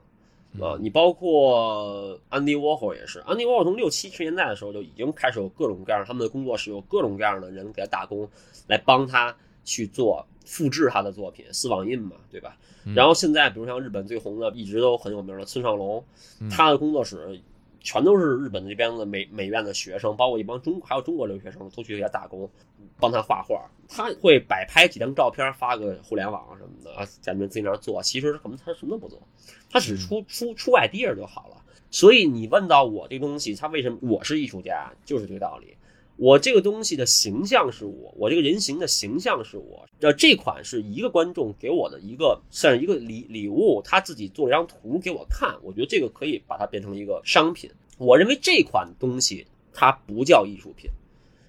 [0.61, 0.77] 啊！
[0.79, 8.27] 你包括安迪沃霍也是，安迪沃霍从六七十年代的时候就已经开始有各种各样，他们的工作室有各种各样的人给他打工，
[8.67, 12.57] 来帮他去做复制他的作品，丝网印嘛，对吧？
[12.95, 16.03] 然后现在比如像日本最红的，一直都很有名的村上隆，
[16.49, 17.39] 他的工作室。
[17.85, 22.49] 全都是日本这边的美美院的学生，包括一帮中还有中国留学生，都去给他打工，
[22.97, 23.69] 帮他画画。
[23.95, 28.01] 他会摆拍几张照片，发个互联网什么的啊，咱们自己那做。
[28.01, 29.21] 其实可能他什么都不做，
[29.69, 31.57] 他只出出出 idea 就好了。
[31.91, 35.75] 所以你问到我这东西，他为什么我是艺术家，就是这个道理。
[36.15, 39.87] 我这个东西的形象是我，我这个人形的形象是我。
[39.99, 47.69] 呃，这款是一个观众给我的一个算是一个礼礼物，他自己做了张图给我看，我觉得这个可以把它变成一个商品。
[47.97, 50.89] 我认为这款东西它不叫艺术品，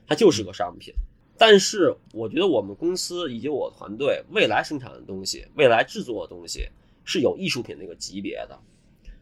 [0.07, 0.95] 它就是个商品。
[1.37, 6.69] 但是我觉得我们公司以及我团队未来生产的东西，未来制作的东西
[7.05, 8.59] 是有艺术品那个级别的。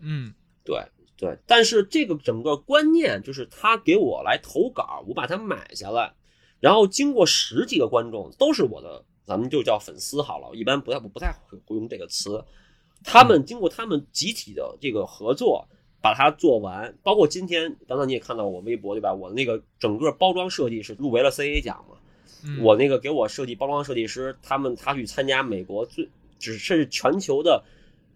[0.00, 0.32] 嗯，
[0.64, 0.82] 对。
[1.14, 6.12] 对，但是这个整个观念就是他给我来投稿，我把它买下来，
[6.58, 12.44] 然后经过十几个观众都是我的，咱们就叫粉丝好了，一般不太不太会用这个词。
[13.04, 15.64] 他们经过他们集体的这个合作，
[16.00, 19.14] 把它做完，包括今天刚才你也看到我微博对吧？
[19.14, 21.96] 我那个整个包装设计是入围了 CA 奖嘛？
[22.60, 27.62] 我那个给我设计包装设计师，他们他去参加美国最只是全球的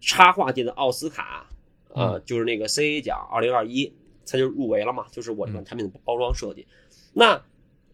[0.01, 1.47] 插画界的奥斯卡。
[1.93, 3.91] 呃，就是那个 CA 奖二零二一，
[4.23, 5.07] 他就入围了嘛。
[5.11, 6.67] 就是我这款产品的包装设计，
[7.11, 7.41] 那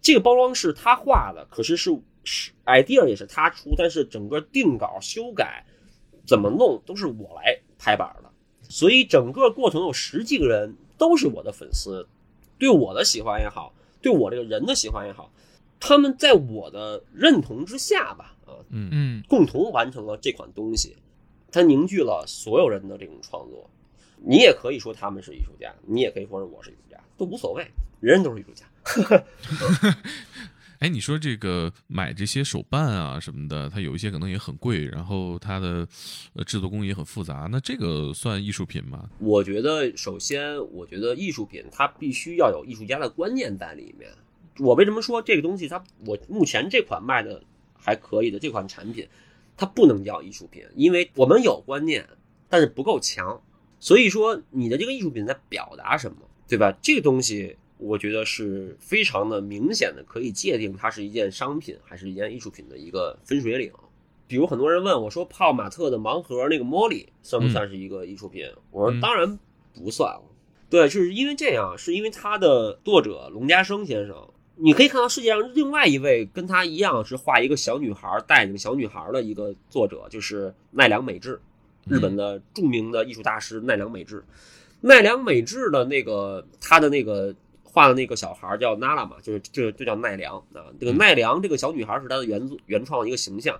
[0.02, 5.64] 这个包装是他画的，可是是是 idea 也是他出，但是整个定稿、修改
[6.26, 8.30] 怎么弄都是我来拍板的。
[8.68, 12.06] 所以整个过程有十几个人都是我的粉丝，
[12.58, 15.32] 对我的喜欢也好，对我这个人的喜欢也好，
[15.86, 20.96] 他们在我的认同之下吧，啊，嗯嗯，共同完成了这款东西，
[21.52, 23.69] 它凝聚了所有人的这种创作。
[24.26, 27.69] 你也可以说他们是艺术家，你也可以说是我是艺术家，都无所谓，
[28.00, 28.65] 人人都是艺术家。
[30.80, 35.86] 哎，你说这个买这些手办啊什么的，它有一些可能也很贵，然后它的
[36.34, 39.10] 呃制作工艺也很复杂，那这个算艺术品吗？
[39.19, 44.10] 我觉得，首先，我觉得艺术品它必须要有艺术家的观念在里面。
[44.60, 47.42] 我为什么说这个东西它，我目前这款卖的
[47.74, 49.08] 还可以的这款产品，
[49.58, 52.08] 它不能叫艺术品，因为我们有观念，
[52.50, 53.42] 但是不够强。
[53.80, 56.72] 所以说，你的这个艺术品在表达什么，对吧？
[56.82, 63.72] 这个东西，我觉得是非常的明显的，可以界定它是一件商品还是一件艺术品的一个分水岭。
[64.26, 68.50] 比如很多人问我说，泡玛特的盲盒那个茉莉算不算是一个艺术品？
[68.72, 69.38] 我说当然
[69.74, 70.24] 不算了。
[70.70, 81.39] 对，就是因为这样，是因为他的作者龙家生先生，你可以看到世界上另外一位跟他一样是画一个小女孩带领小女孩的一个作者，就是奈良美智。
[81.86, 84.24] 日本的著名的艺术大师奈良美智，
[84.80, 90.63] 奈良美智的那个他的那个画的那个小孩叫娜拉嘛，就是就就叫奈良啊。
[90.80, 93.60] 这个奈良这个小女孩是他的原作原创的一个形象，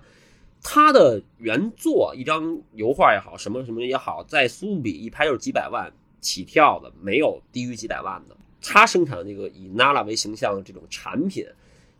[0.62, 8.34] 他的原作一张油画也好，什么什么也好，在苏比一拍就是几百万起跳的，没有低于几百万的。
[8.64, 11.46] 他生产的这个以娜拉为形象的这种产品，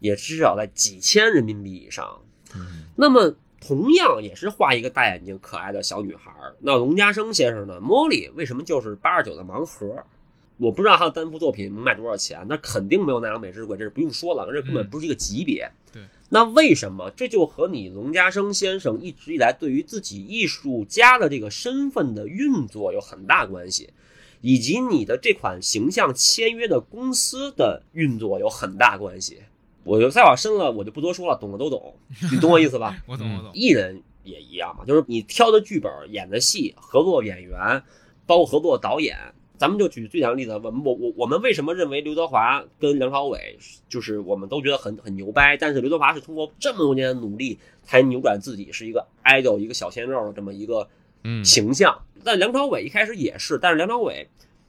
[0.00, 2.20] 也至少在几千人民币以上。
[2.96, 3.36] 那么。
[3.66, 7.80] 同样也是画一个大眼睛可爱的小女孩儿，那龙家生先生呢？
[7.80, 10.04] 茉莉为什么就是八十九的盲盒？
[10.58, 15.66] 我不知道他的单幅作品能卖多少钱，那肯定没有奈良美智贵，这是不用说了，这根本不是一个级别。
[15.90, 17.10] 对，那为什么？
[17.16, 23.88] 这就和你龙家生先生一直以来对于自己艺术家的这个身份的运作有很大关系，
[24.44, 29.38] 以及你的这款形象签约的公司的运作有很大关系。
[29.84, 31.94] 我就再往深了，我就不多说了，懂的都懂，
[32.30, 32.94] 你懂我意思吧？
[33.06, 33.50] 我懂，我懂。
[33.54, 37.82] 艺人也一样嘛，就是你挑的剧本、演的戏、合作演员，
[38.26, 39.16] 包括合作导演，
[39.56, 50.86] 咱们就举最简单的例子，我们我我我们为什么认为刘德华跟梁朝伟就是我们都觉得很很牛掰，但是刘德华是通过这么多年的努力才扭转自己是一个 idol 一个小鲜肉的这么一个
[51.24, 52.00] 嗯形象。
[52.22, 54.28] 但梁朝伟一开始也是，但是梁朝伟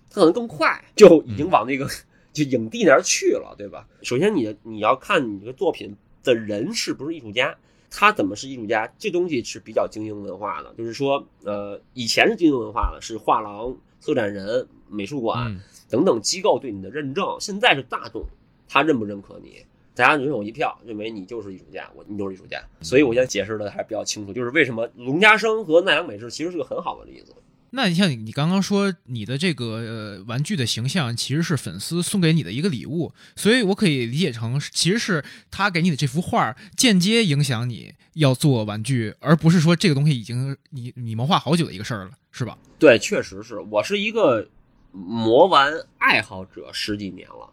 [0.09, 1.87] 他可能更快，就已经往那个
[2.33, 3.87] 就影帝那儿去了，对吧？
[4.01, 7.55] 首先你你要看你这个作品的人是不是艺术家。
[7.97, 8.91] 他怎么是艺术家？
[8.97, 17.37] 这东西是比较精英文化的，就是说，呃，以前是精英文化的，是画廊、策展人、美术馆嗯等等机构对你的认证。
[17.39, 18.25] 现在是大众，
[18.67, 19.65] 他认不认可你？
[19.95, 22.61] 大家人有一票，认为你就是艺术家，我你就是艺术家。
[22.81, 27.33] 所以我现在解释的还是比较清楚，就是为什么龙家生和奈良美智其实是个很好的例子。
[27.71, 42.57] 那你像你你刚刚说你的这个呃玩具的形象其实是粉丝送给你的一个礼物，所以我可以理解成其实是他给你的这幅画间接影响你要做玩具，而不是说这个东西已经你你谋划好久的一个事儿了，是吧？
[42.79, 44.47] 对，确实是我是一个
[44.93, 47.49] 魔玩爱好者十几年了，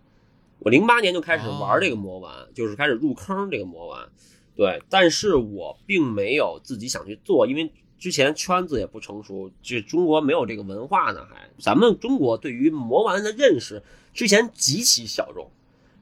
[0.64, 4.08] 我零八年就开始玩这个魔玩，就是开始入坑这个魔丸。
[4.54, 13.82] 对，但是我并没有自己想去做，因为之前圈子也不成熟，就中国没有这个文化呢，还咱们中国对于魔丸的认识
[14.12, 15.50] 之前极其小众。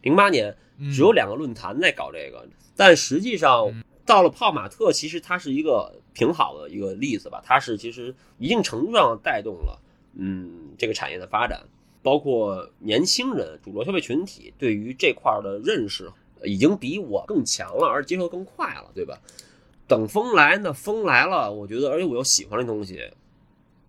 [0.02, 3.72] 零八年嗯只有两个论坛在搞这个，但实际上
[4.04, 9.80] 到了泡玛特，其实它是一个挺好的一个例子吧，它是其实一定程度上带动了
[10.14, 11.62] 嗯这个产业的发展，
[12.02, 16.10] 包括年轻人主流消费群体对于这块儿的认识
[16.44, 19.18] 已经比我更强了，而接受更快了，对吧？
[19.86, 23.10] 等风来呢，风来了，我觉得，而且我又喜欢这东西，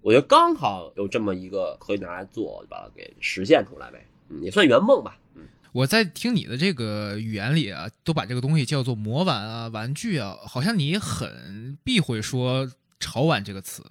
[0.01, 4.05] 我觉得刚好有这么一个可以拿来做，把它给实现出来呗，
[4.41, 5.43] 也算圆梦吧，嗯。
[5.71, 13.85] 我在听你的这个语言里啊，都把这个东西叫做魔玩啊、玩具啊，好像你很避讳说“潮玩”这个词，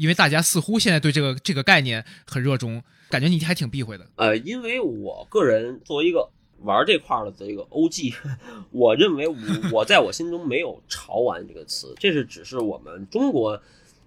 [0.00, 4.06] 因为大家似乎现在对这个这个概念很热衷，感觉你还挺避讳的。
[4.16, 6.26] 呃，因为我个人作为一个
[6.60, 8.14] 玩这块的这个 OG，
[8.72, 9.36] 我认为我
[9.70, 13.60] 我在我心中没有“潮玩”这个词，这是只是我们中国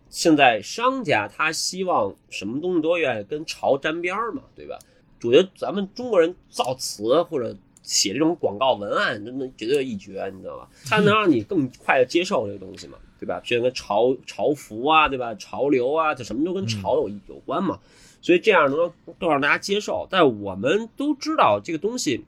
[0.10, 4.80] 现在商家他希望什么东西都愿意跟潮沾边儿嘛，对吧？
[5.22, 10.68] 我觉得咱们中国人造词或者写这种广告文案，真的绝对一绝，你知道吧？
[10.86, 13.42] 它能让你更快的接受这个东西嘛，对吧？
[13.44, 15.34] 就跟潮潮服啊，对吧？
[15.36, 17.80] 潮流啊，这什么都跟潮有有关嘛。
[18.22, 20.08] 所以这样能够更让大家接受。
[20.10, 22.24] 但我们都知道这个东西，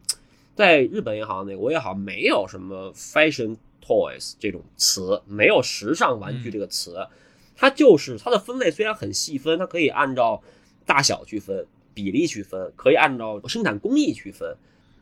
[0.56, 7.08] 在日本也好，美国也好，没有什么 fashion toys 这种词，没有时尚玩具这个词，
[7.56, 10.42] 它就是它的分类虽然很细分，它可以按照
[10.86, 11.66] 大小去分。
[11.94, 14.58] 比例区分，可以按照生产工艺区分，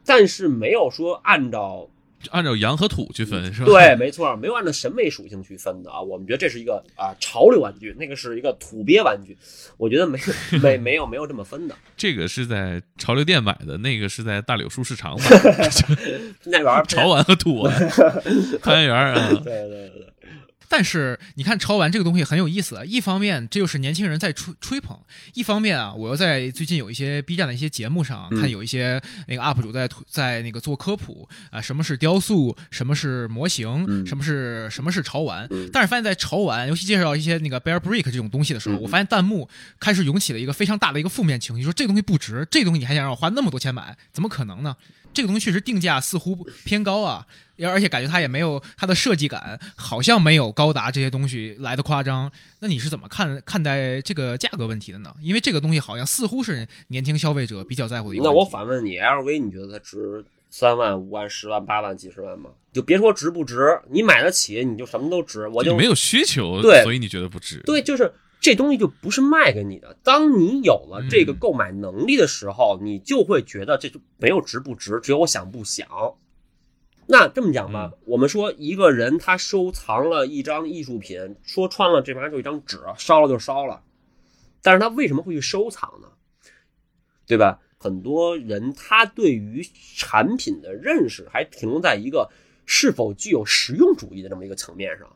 [0.06, 1.90] 但是没有说按照
[2.32, 3.66] 按照洋和土去分是吧？
[3.66, 6.02] 对，没错，没有按照审美属性去分的啊。
[6.02, 9.38] 我们觉得这是一个啊潮流玩具，那个是一个土鳖玩具。
[9.78, 10.20] 我觉得没
[10.62, 11.76] 没没有没有这么分的。
[11.98, 15.64] 这个是在潮流店买的，那个是在大柳树市场买的。
[16.46, 17.90] 那玩意儿潮玩和土玩，
[18.62, 19.30] 潘园啊。
[19.44, 20.08] 对对对对。
[20.76, 24.98] 但是你看潮玩这个东西很有意思啊，一方面这就是年轻人在吹吹捧，
[25.36, 35.46] 一方面啊，我又在最近有一些 B 站的一些节目上、嗯、看有一些那个 UP 主在在那个做科普啊，什么是雕塑，什么是模型，嗯、什么是什么是潮玩。
[35.52, 39.48] 嗯、但是发现，在潮玩，尤其介绍一些那个 Bear Brick 这种东西的时候，嗯我发现弹幕
[39.80, 44.76] 开始涌起了一个非常大的一个负面情绪，说这个东西不值，这个东西你还想让我花那么多钱买，怎么可能呢？
[45.14, 47.28] 这个东西确实定价似乎偏高啊，
[47.62, 52.32] 而且感觉它也没有它的设计感，好像没有高达这些东西来的夸张。
[52.60, 55.14] 那你是怎么看看待这个价格问题的呢？
[55.22, 58.24] 因为这个东西好像似乎是年轻消费者比较在乎的一个。
[58.24, 62.50] 那我反问你，LV 你觉得它值三万、五万、十万、八万、几十万吗？
[62.72, 65.48] 就别说值不值，你买得起你就什么都值。
[65.48, 67.62] 我就没有需求，对，所以你觉得不值。
[67.66, 68.14] 对，就是。
[68.44, 69.96] 这东西就不是卖给你的。
[70.04, 75.88] 当你有了这嗯个购买能力的时候，你就会觉得这就没有值不值，只有我想不想。
[77.08, 83.84] 那这么讲吧，嗯我们说一个人他收藏了一张艺术品，说穿了这玩意儿就一张纸，烧了就烧了。
[84.62, 86.08] 但是他为什么会去收藏呢？
[87.26, 87.60] 对吧？
[87.78, 89.62] 很多人他对于
[89.98, 92.30] 产品的认识还停留在一个
[92.66, 95.08] 是否具有实用主义的这么一个层面上。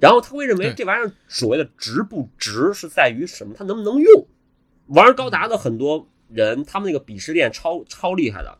[0.00, 3.54] 然后他会认为这玩意儿所谓的值不值是在于什么？
[3.56, 4.26] 它能不能用？
[4.86, 8.58] 玩高达的很多人，他们那个鄙视链超超厉害的。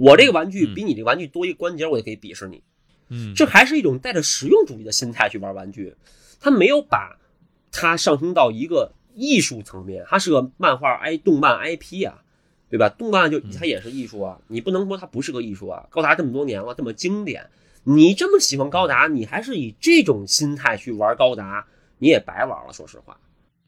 [0.00, 2.62] 我这个玩具比你这个玩具多一个关节，我就可以鄙视你。
[3.10, 5.94] 嗯，这还是一种带着实用主义的心态去玩玩具。
[6.40, 7.18] 他没有把
[7.70, 12.24] 它上升到一个艺术层面，它是个漫画 i 动漫 IP 啊，
[12.70, 12.88] 对吧？
[12.88, 15.86] 动漫就它也是艺术啊，你不能说它不是个艺术啊。
[15.90, 17.50] 高达这么多年了，这么经典。
[17.84, 21.66] 你这么喜欢高达，你还是以这种心态去玩高达，
[21.98, 22.72] 你也白玩了。
[22.72, 23.18] 说实话，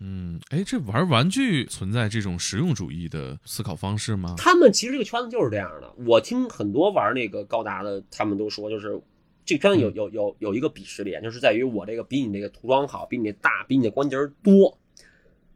[0.05, 4.35] 嗯，哎，这玩玩具存在这种实用主义的思考方式吗？
[4.37, 5.93] 他们其实这个圈子就是这样的。
[6.05, 9.01] 我听很多玩那个高达的，他们都说，就是
[9.45, 14.77] 这个圈子有有有有一个鄙视链，就是在于我这个比你这个涂装好，比你大，比你的关节多，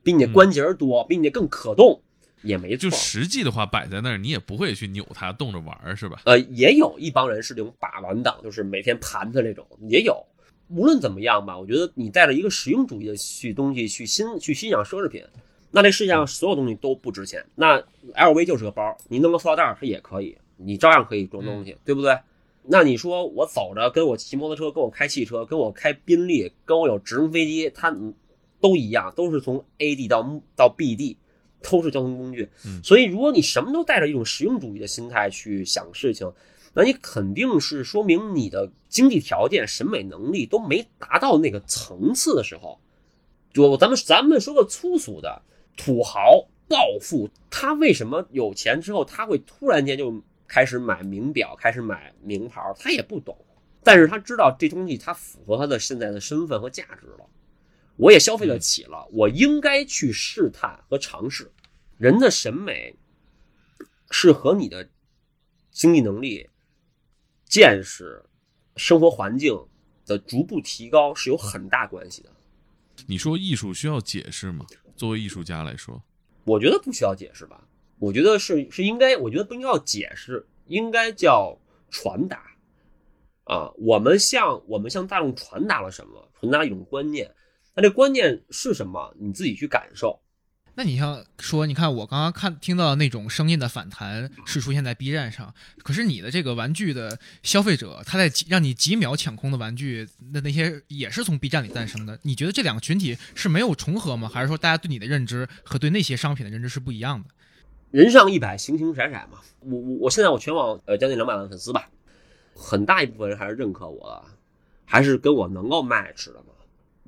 [0.05, 2.01] 比你的关节多，比你更可动，
[2.43, 2.89] 也没错。
[2.89, 6.23] 就实际的话摆在那儿，你也不会去扭它，动着玩儿，是吧？
[6.25, 10.25] 呃，也有一帮人是这种把玩党，就是每天盘它那种，也有。
[10.69, 15.25] 无论怎么样吧，我觉得你带着一个实用主义的去东西去欣去欣赏奢侈品，
[15.71, 17.45] 那这世界上所有东西都不值钱。
[17.55, 17.81] 那
[18.15, 22.19] LV 就是个包，你弄个塑料袋它也可以，你照样可以装东西，对不对？
[22.69, 27.97] 那你说我走着，跟我骑摩托车，跟我开汽车，跟我开宾利，跟我有直升飞机，它
[28.61, 31.17] 都一样，都是从 A 地到到 B 地，
[31.63, 32.49] 都是交通工具。
[32.83, 36.29] 所以，如果你什么都带着一种实用主义的心态去想事情，
[36.77, 42.79] 那你肯定是说明你的经济条件、审美能力都没达到那个层次的时候。
[43.51, 45.41] 就咱们咱们说个粗俗的，
[45.75, 52.61] 土豪暴富，他为什么有钱之后他会突然间就开始买名表、开始买名牌？
[52.79, 53.35] 他也不懂，
[53.83, 57.27] 但是他知道这东西他符合他的现在的身份和价值了。
[57.97, 61.51] 我也消费得起了，我应该去试探和尝试。
[61.97, 62.95] 人的审美
[64.11, 64.87] 是和你的
[65.71, 66.51] 经济能力。
[67.49, 68.23] 见识、
[68.77, 69.59] 生活环境
[70.05, 72.31] 的逐步提高是有很大关系的。
[73.07, 74.67] 你说艺术需要解释吗？
[74.97, 76.03] 作为艺术家来说，
[76.45, 77.69] 我觉得不需要解释吧。
[77.99, 81.59] 我觉得是是应该，我觉得不应该要解释，应该叫
[81.91, 82.43] 传达。
[83.45, 86.31] 啊，我们向我们向大众传达了什么？
[86.41, 87.33] 传达一种观念。
[87.75, 89.15] 那这观念是什么？
[89.19, 90.19] 你自己去感受。
[90.79, 102.19] 那你像说，你看我刚刚看听到那种声音的反弹是出现在 B 站上，可是你的这个玩具的消费者，他在让你几秒抢空的玩具，那那些也是从 B 站里诞生的。
[102.23, 104.29] 你觉得这两个群体是没有重合吗？
[104.29, 107.31] 还是说大家对你的认知和对那些商品的认知是不一样的？
[107.91, 109.39] 人上一百，形形色色嘛。
[109.61, 111.89] 我我我现在我全网呃将近两百万粉丝吧，
[112.55, 114.23] 很大一部分人还是认可我，
[114.85, 116.53] 还是跟我能够 match 的嘛。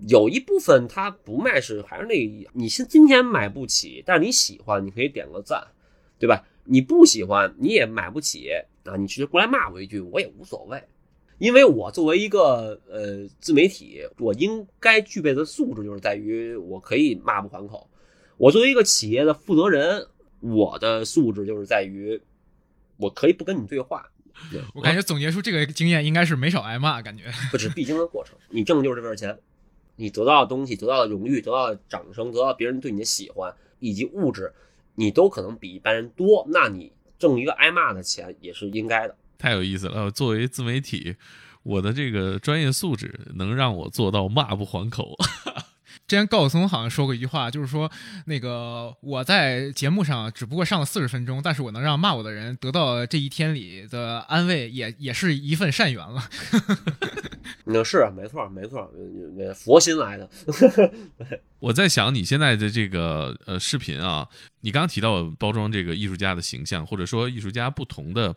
[0.06, 5.66] 有一部分他不卖是还是那个，你是今天买不起，但是你喜欢，你可以点个赞，
[6.18, 6.44] 对吧？
[6.64, 8.50] 你不喜欢，你也买不起
[8.84, 10.82] 啊，你直接过来骂我一句，我也无所谓，
[11.38, 17.88] 因为我作为一个呃自媒体，我应该具备的素质就是在于我可以骂不还口。
[18.36, 20.06] 我作为一个企业的负责人，
[20.40, 22.20] 我的素质就是在于
[22.98, 24.06] 我可以不跟你对话。
[24.74, 29.36] 我感觉总结出这个经验应该是没少挨骂，感觉不是必经的过程，你挣的就是这份钱。
[30.00, 34.52] 你得到的东西，得到的荣誉，得到的掌声，得到别人对你的喜欢，以及物质，
[34.94, 36.46] 你都可能比一般人多。
[36.48, 39.16] 那你挣一个挨骂的钱也是应该的。
[39.36, 40.10] 太有意思了！
[40.10, 41.16] 作为自媒体，
[41.64, 45.16] 我的这个专业素质能让我做到骂不还口。
[46.08, 47.92] 之前高晓松好像说过一句话，就是说
[48.24, 56.24] 那个我在节目上只不过上了四十分钟，但是我能让骂我的人得到这一天里的安慰，也也是一份善缘了。
[57.64, 58.90] 那 是啊没错，没错，
[59.54, 60.30] 佛心来的。
[61.60, 64.26] 我在想你现在的这个呃视频啊，
[64.62, 68.34] 你刚刚提到包装这个艺术家的形象，或者说艺术家不同的。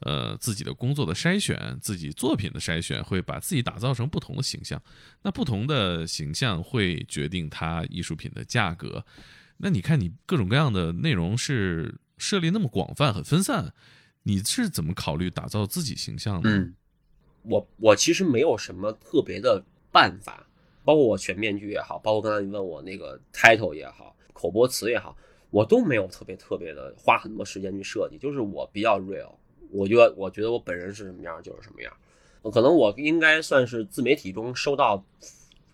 [0.00, 4.80] 呃，自己的工作的筛选，自己作品的筛选，会把自己打造成不同的形象。
[5.22, 9.04] 那不同的形象会决定它艺术品的价格。
[9.56, 13.72] 那你看，你各种各样的内容是设立那么广泛、很分散，
[14.24, 16.50] 你是怎么考虑打造自己形象的？
[16.50, 16.74] 嗯，
[17.42, 20.46] 我我其实没有什么特别的办法，
[20.84, 25.16] 包括我全面具也好，包括刚才你问我那个 title 也好，口播词也好，
[25.48, 29.34] 我都没有特别特别的花很多时间去设计，就是我比较 real。
[29.70, 31.92] 我觉得，我觉得我本人是什么样就是什么样。
[32.52, 35.04] 可能我应该算是自媒体中收到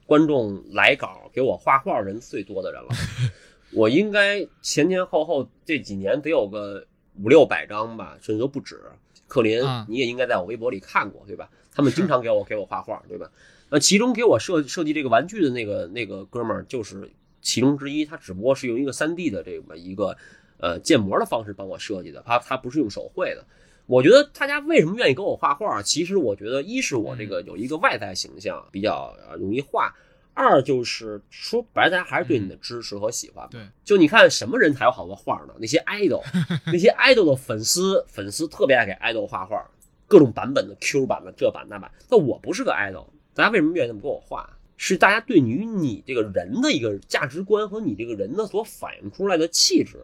[0.07, 2.88] 观众来稿给我画画人最多的人了。
[3.74, 6.86] 我应该前前后后这几年得有个
[7.22, 8.80] 五六百张吧，甚至都不止。
[9.28, 11.51] 克林，你也应该在我微博里看过，对吧？
[11.74, 13.30] 他们经常给我给我画画，对吧？
[13.70, 20.16] 那其中给我设设计这个玩具的那个那个哥们儿就是其中之一，他只不过是用一个三 D 的这么一个
[20.59, 23.45] 呃建模的方式帮我设计的，他他不是用手绘的。
[23.86, 25.82] 我觉得大家为什么愿意跟我画画？
[25.82, 29.94] 其实我觉得，一是我这个有一个外在形象比较容易画，
[30.34, 33.46] 二就是说白了，大家还是对你的支持和喜欢。
[33.50, 35.54] 对，就你看什么人才有好多画呢？
[35.58, 36.22] 那些 idol，
[36.72, 39.62] 那些 idol 的粉丝，粉丝特别爱给 idol 画画，
[40.06, 41.90] 各种版本的 Q 版的这版那版。
[42.08, 44.48] 那我不是个 idol，大家为什么愿意这么给我画？
[44.76, 49.98] 是大家对于你这个人的一个价值观和你这个人的所反映出来的气质。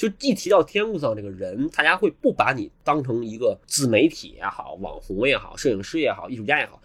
[0.00, 6.80] 就一提到天赋上这个人，大家会不把你当成一个自媒体也好、网红也好、摄影师也好、艺术家也好，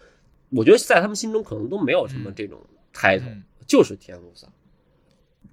[0.50, 2.60] 我觉得在他们心中可能都没有什么这种
[2.92, 4.52] title，就是天赋上。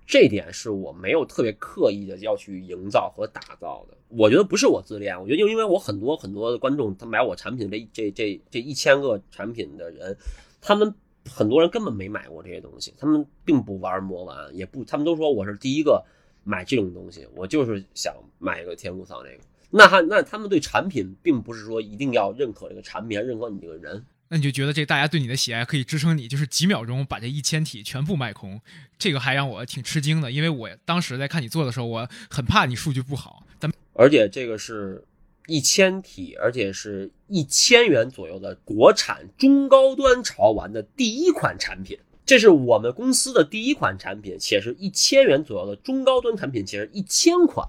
[0.06, 3.98] 这点是我没有特别刻意的要去营造和打造的。
[4.10, 10.18] 我觉得不是我自恋，我觉得就因为我很多很多的观众，他买我产品这这这这一千个产品的人，
[10.60, 10.94] 他们
[11.32, 16.04] 很多人根本没买过这些东西，他们并不玩魔丸，也不，他们都说我是第一个
[16.44, 19.44] 买这种东西，我就是想买一个天 cung 桑这个。
[19.70, 24.06] 那他那他们对产品并不是说一定要认可这个产品，认可你这个人。
[24.30, 28.60] 那你就觉得这大家对你的喜爱可以支撑你，就是几秒钟把这一千体全部卖空，
[28.98, 33.46] 这个还让我挺吃惊的，因为我当时在看你做的时候，我很怕你数据不好。
[33.60, 35.04] 但而且这个是
[35.48, 47.68] 一千体，而且是一千元左右的国产中高端潮玩的第一款产品，这是我们公司的第一款产品，且是一千元左右的中高端产品，其实一千款，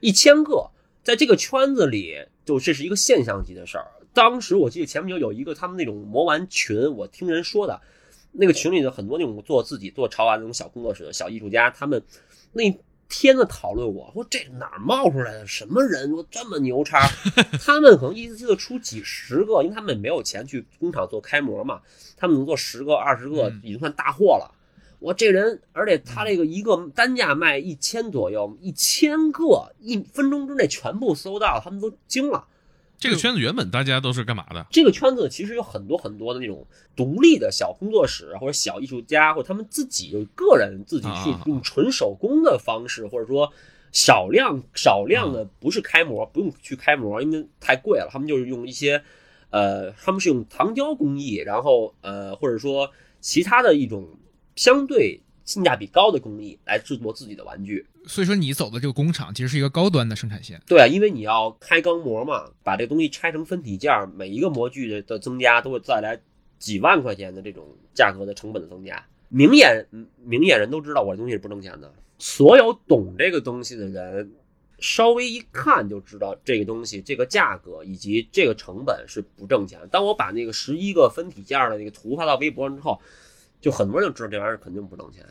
[0.00, 0.70] 一千个。
[1.02, 2.16] 在这个圈子里，
[2.46, 3.86] 就这是一个现象级的事儿。
[4.14, 7.78] 当时我记得前不久有一个他们那种魔玩群，我听人说的，
[8.32, 12.02] 那个群里的很多那种做自己做潮玩那种小工作室的小艺术家，他们
[12.54, 12.74] 那
[13.08, 17.08] 天的讨论我说这哪儿冒出来的什么人，我这么牛叉？
[17.60, 21.80] 他们可能一次就出几十个，因为他们没有钱去工厂做开模嘛，
[22.16, 24.54] 他们能做十个二十个已经算大货了。
[25.00, 32.46] 我这人，而且他这个一个单价卖一千左右，一千个一分钟之内全部搜到，他们都惊了。
[33.04, 34.66] 这个圈子原本大家都是干嘛的？
[34.70, 43.52] 这个圈子其实有很多很多的那种独立的小工作室，或者小艺术家，或者他们自己有个人自己去用纯手工的方式，或者说
[43.92, 48.08] 少量少量的不是开模，不用去开模，因为太贵了。
[48.10, 49.02] 他们就是用一些
[49.50, 52.90] 呃，他们是用糖胶工艺，然后呃，或者说
[53.20, 54.08] 其他的一种。
[54.56, 60.58] 相对性价比高的工艺来制作自己的玩具，所以说你走的这个工厂其实是一个高端的生产线。
[60.66, 66.18] 对啊，因为你要开钢模嘛，把这东西拆成分体件，每一个模具的的增加都会带来
[66.58, 69.04] 几万块钱的这种价格的成本的增加。
[69.28, 69.86] 明眼
[70.24, 74.32] 明眼人都知道我这东西是不挣钱的，所有懂这个东西的人
[74.78, 79.78] 稍微一看就知道这个东西这个价格以及这个成本是不挣钱。
[79.90, 82.98] 当我把那个十一个分体件的那个图发到微博上之后。
[83.64, 85.24] 就很多人就知道这玩意儿肯定不挣钱。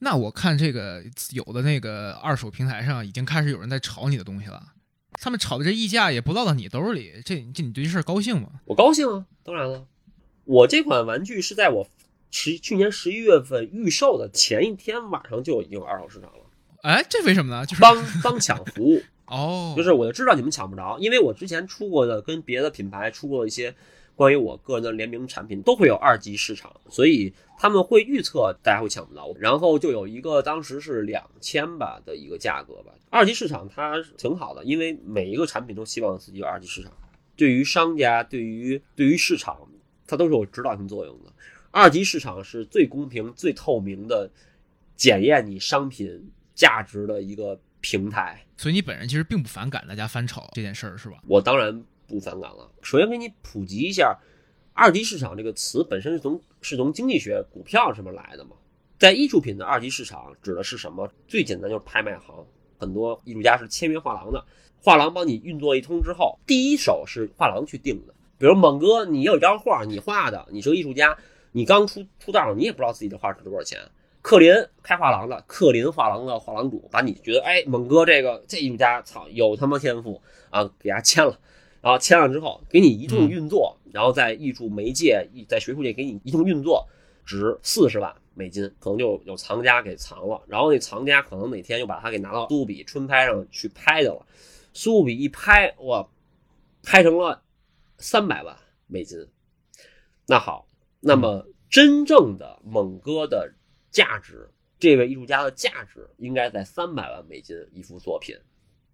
[0.00, 4.62] 那我看这个有的那个二手平台上已经开始有人在炒你的东西了，
[5.12, 8.50] 他们炒的这溢价也不落到你兜里，这这你对这事儿高兴吗？
[8.66, 9.86] 我高兴啊，当然了，
[10.44, 11.88] 我这款玩具是在我
[12.30, 16.44] 十去年十一月份预售的前一天晚上就已经有二手市场了。
[16.82, 17.64] 哎，这为什么呢？
[17.64, 23.74] 就是帮帮抢服务哦，就是我就知道你们抢不着，因为我之前出过的跟别的品牌出过一些。
[24.20, 32.92] 关于我个人的联名产品都会有二级市场，所以他们会预测大家会抢不到，然后就有一个当时是两千吧的一个价格吧。
[33.08, 36.92] 二级市场它挺好的，因为每一个产品都希望自己有二级市场。
[37.34, 39.56] 对于商家，对于对于市场，
[40.06, 41.32] 它都是有指导性作用的。
[41.70, 44.30] 二级市场是最公平、最透明的
[44.96, 48.44] 检验你商品价值的一个平台。
[48.58, 51.16] 所以你本人其实并不反感大家翻炒这件事儿，是吧？
[51.26, 51.82] 我当然。
[52.10, 52.68] 不反感了。
[52.82, 54.18] 首先给你普及一下
[54.74, 58.56] ，“二级市场”这个词本身是从是从经济学股票上面来的嘛。
[58.98, 61.08] 在艺术品的二级市场指的是什么？
[61.28, 62.44] 最简单就是拍卖行，
[62.76, 64.44] 很多艺术家是签约画廊的，
[64.82, 68.12] 画廊帮你运作一通之后，第一手是画廊去定的。
[68.36, 71.16] 比如猛哥，你有一张画，你画的，你是个艺术家，
[71.52, 73.78] 你刚出出道，你也不知道自己的画值多少钱。
[74.22, 74.52] 克林
[74.82, 81.38] 开画廊的，克林画廊的画廊主把你觉得，哎，猛哥这个这艺术家，操，有他妈天赋啊，给他签了。
[81.80, 86.86] 然后签了之后，给你一通运作，然后在艺术媒介、在学术界给你一通运作，
[87.24, 90.42] 值四十万美金，可能就有藏家给藏了。
[90.46, 94.26] 然后那藏家可能哪天又把它给拿到苏富比春拍上去拍去了，
[94.72, 96.06] 苏富比一拍，哇，
[96.82, 97.42] 拍成了
[97.98, 98.56] 三百万
[98.86, 99.26] 美金。
[100.26, 100.68] 那好，
[101.00, 103.52] 那么真正的猛哥的
[103.90, 108.36] 价值，这位艺术家的价值应该在三百万美金一幅作品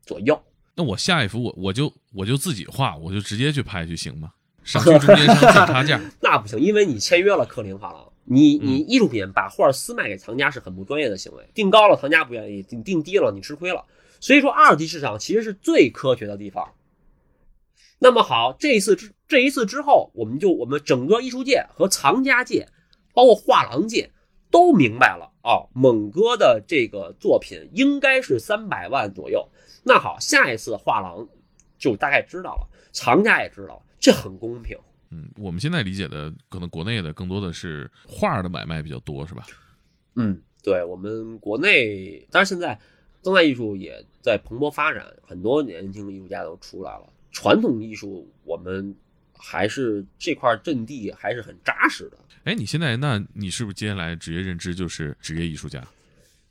[0.02, 0.40] 左右。
[0.76, 4.30] 那我下一幅我我就我就自己画，我就直接去拍就行吗？
[4.62, 6.00] 省去中间商赚 差价？
[6.20, 13.84] 那不行，因为你签约了克林画廊，你你艺术品把画私卖给藏家是很不专业的行为，定高了藏家不愿意，你定低了你吃亏了。
[14.20, 16.72] 所以说二级市场其实是最科学的地方。
[17.98, 22.68] 那么好，这一次之这一次之后，我们就我们整个艺术界和藏家界，
[23.14, 24.10] 包括画廊界
[24.50, 29.48] 都明白了啊，猛哥的这个作品应该是三百万左右。
[29.88, 31.24] 那好，下一次画廊
[31.78, 34.76] 就大概知道了，藏家也知道了，这很公平。
[35.10, 39.46] 嗯，我们现在理解的可能国内的更多的是画的买卖比较多，是吧？
[40.16, 42.76] 嗯，对我们国内，当然现在
[43.22, 47.06] 当代艺术也在蓬勃发展，很多年轻的艺术家都出来了。
[47.30, 48.92] 传统艺术我们
[49.38, 52.18] 还是这块阵地还是很扎实的。
[52.42, 55.80] 哎，你现在那你是不是接下来职业认知就是职业艺术家？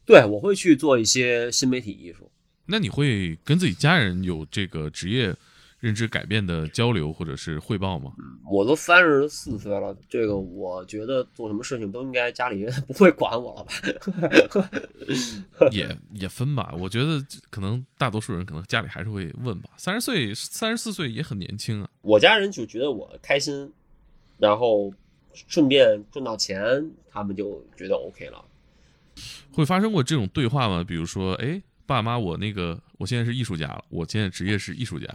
[0.05, 2.31] 对，我会去做一些新媒体艺术。
[2.65, 5.35] 那你会跟自己家人有这个职业
[5.79, 8.11] 认知改变的交流或者是汇报吗？
[8.49, 13.63] 我都三十四岁了，这个我觉得做什么事情都应该家里人 不会管我了
[14.49, 14.69] 吧？
[15.71, 19.69] 也也分吧，我觉得可能大多数人可能家里还是会问吧。
[19.77, 21.89] 三十岁、三十四岁也很年轻啊。
[22.01, 23.71] 我家人就觉得我开心，
[24.39, 24.91] 然后
[25.47, 28.43] 顺便赚到钱，他们就觉得 OK 了。
[29.51, 30.83] 会发生过这种对话吗？
[30.83, 35.07] 比如说，哎，爸妈，我那个我现在是艺术家了，我现在职业是艺术家。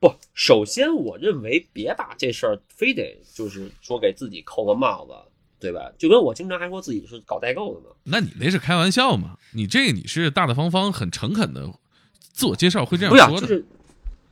[0.00, 5.12] 不，首先我认为别把这事儿非得就是说给自己扣个帽子，
[5.58, 5.90] 对吧？
[5.96, 7.94] 就跟我经常还说自己是搞代购的呢。
[8.04, 9.38] 那你那是开玩笑嘛？
[9.52, 11.72] 你这个你是大大方方、很诚恳的
[12.18, 13.46] 自我介绍，会这样说的。
[13.46, 13.64] 就是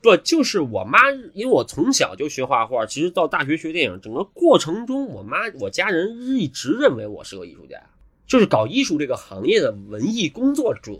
[0.02, 7.80] 不就是我妈，因为我从小就学画画，其实到大学学电影，整个过程中，我妈我家人一直认为我是个艺术家，
[8.26, 10.92] 就是搞艺术这个行业的文艺工作者，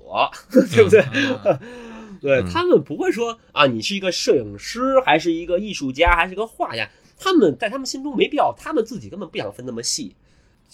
[0.51, 1.01] 对不对？
[1.01, 1.59] 啊
[2.23, 6.89] 对嗯他们不会说啊，你是一个摄影师，还是一个艺术家，还是个画家？
[7.19, 10.15] 他们在他们心中没必要，他们自己根本不想分那么细，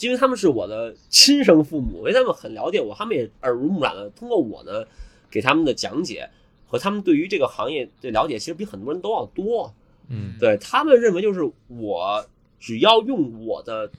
[0.01, 4.85] 因为他们是我的亲生父母，因为他们很了解我，他们也耳濡目染的通过我呢
[5.31, 6.29] 给他们的讲解
[6.67, 9.73] 和他们对于这个行业的了解，其实比很多人都要多。
[10.11, 12.27] 嗯，对他们认为就是我
[12.61, 13.91] 只要用我的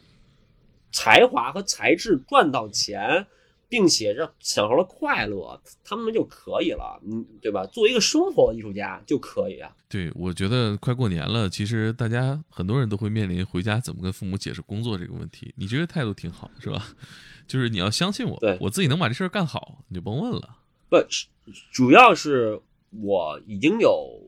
[0.91, 3.25] 才华和才智赚到钱，
[3.67, 7.65] 并且让享受了快乐，他们就可以了，嗯，对吧？
[7.67, 9.71] 作为一个生活的艺术家就可以啊。
[9.87, 15.53] 对，我觉得快过年了，其实大家很多人都会面临回家怎么跟父母解释工作这个问题。
[15.57, 16.83] 你这个态度挺好，是吧？
[17.47, 20.57] 就是你要相信我对，我自己能把这事儿干好，你就甭问了。
[20.89, 21.27] 不，是
[21.71, 22.59] 主要是
[23.01, 24.21] 我已经有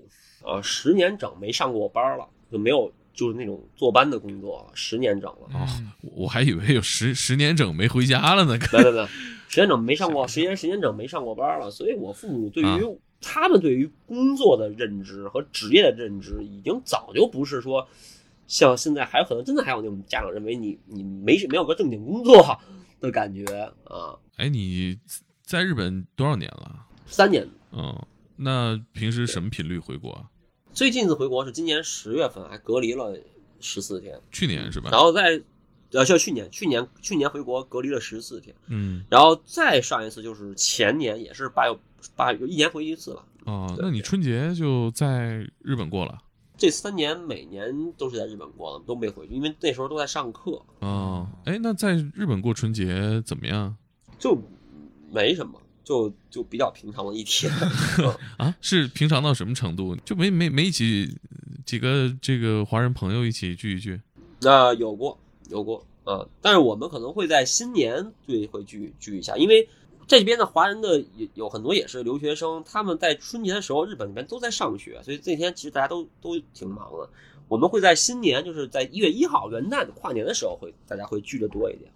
[0.43, 5.47] 呃十年整没上过班了，就没有就是那种坐班的工作，十年整了。
[5.53, 8.57] 哦嗯，我我还以为有十十年整没回家了呢。
[8.73, 9.07] 没没没，
[9.47, 12.79] 十年整没上过，十年十年整没上过班了，所以我父母对于、啊
[13.23, 17.87] 他们对于工作的认知和职业的认知，已经早就不是说
[18.47, 22.59] 像现在还有可能真的还有那种家长认为你你没没有个正经工作
[22.99, 23.45] 的感觉
[23.83, 24.97] 啊，哎，你
[25.43, 26.87] 在日本多少年了？
[27.05, 27.47] 三年。
[27.71, 27.95] 嗯，
[28.37, 30.25] 那平时什么频率回国啊？
[30.73, 33.17] 最近一次回国是今年十月份，还隔离了
[33.59, 34.89] 十四天，去年是吧？
[34.91, 35.41] 然后在
[35.91, 41.77] 呃，就去年去年去年回国隔离了十四天，嗯，然后再上一次就是前年，也是八月
[42.15, 43.25] 八月一年回一次了。
[43.45, 46.17] 哦，那你春节就在日本过了？
[46.57, 53.75] 这三年每年都是在日本过的，都没回去，因为那时候都在上课，哦，哎，那在日本过春节怎么样
[54.17, 54.41] 就
[55.11, 57.51] 没什么，就就比较平常的一天。
[57.99, 58.55] 嗯啊？
[58.61, 59.95] 是平常到什么程度？
[60.05, 61.17] 就没没没一起
[61.65, 63.99] 几个这个华人朋友一起聚一聚？
[64.41, 65.17] 那、有过
[65.49, 69.69] 有过啊、但是我们可能会在新年对会聚聚一下，因为
[70.07, 77.07] 这边的华人的有有很多也是留学生，他们在春节的时候日本那边都在上学，所以这天其实大家都都挺忙的。
[77.47, 81.91] 我们会在新年，就是在一月一号元旦跨年的时候会大家会聚的多一点。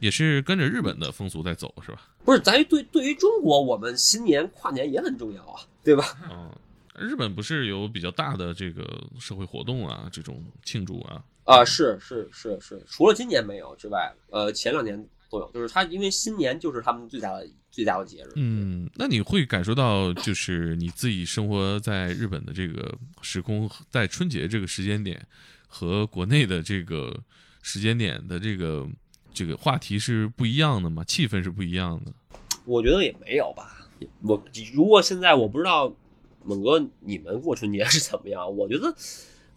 [0.00, 2.08] 也是跟着日本的风俗在走是吧？
[2.24, 6.04] 不是，咱对对于中国，我们新年跨年也很重要啊，对吧？
[6.30, 6.50] 嗯，
[6.98, 8.84] 日本不是有比较大的这个
[9.18, 11.22] 社会活动啊，这种庆祝啊？
[11.44, 14.96] 啊，是是是是，除了今年没有之外，呃，前两年
[15.30, 15.50] 都有。
[15.52, 18.32] 就是他，因为新年就是他们最大的最大的节日。
[18.36, 25.26] 嗯，那你会感受到，就是你自己生活在日本的这个时空，在春节这个时间点
[25.66, 27.18] 和国内的这个
[27.62, 28.86] 时间点的这个
[29.32, 31.02] 这个话题是不一样的嘛？
[31.04, 32.12] 气氛是不一样的。
[32.64, 33.88] 我觉得也没有吧。
[34.22, 34.42] 我
[34.74, 35.92] 如果现在我不知道
[36.44, 38.94] 猛哥你们过春节是怎么样，我觉得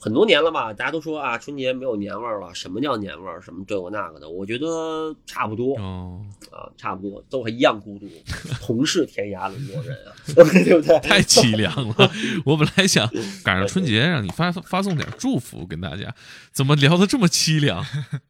[0.03, 2.53] 很多年了吧，大家都说啊春节没有年味儿了。
[2.53, 3.41] 什么叫年味儿？
[3.41, 4.29] 什么这个那个的？
[4.29, 6.19] 我觉得差不多哦，
[6.51, 8.05] 啊，差不多都一样孤独，
[8.59, 10.99] 同是天涯沦落人啊， 对不对？
[10.99, 12.11] 太凄凉了。
[12.45, 13.09] 我本来想
[13.45, 16.13] 赶上春节让你发发送点祝福跟大家，
[16.51, 17.81] 怎么聊得这么凄凉？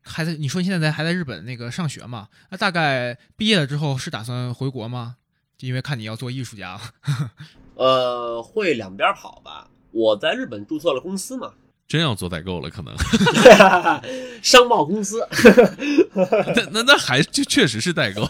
[0.04, 2.28] 还在你说你现在还在日本那个上学嘛？
[2.52, 5.16] 那大概毕业了之后是打算回国吗？
[5.58, 6.80] 就因为看你要做艺术家，
[7.74, 9.70] 呃，会两边跑吧。
[9.92, 11.54] 我在日本注册了公司嘛，
[11.88, 12.96] 真要做代购了，可能
[14.42, 15.28] 商贸公司。
[16.56, 18.28] 那那那还就确实是代购，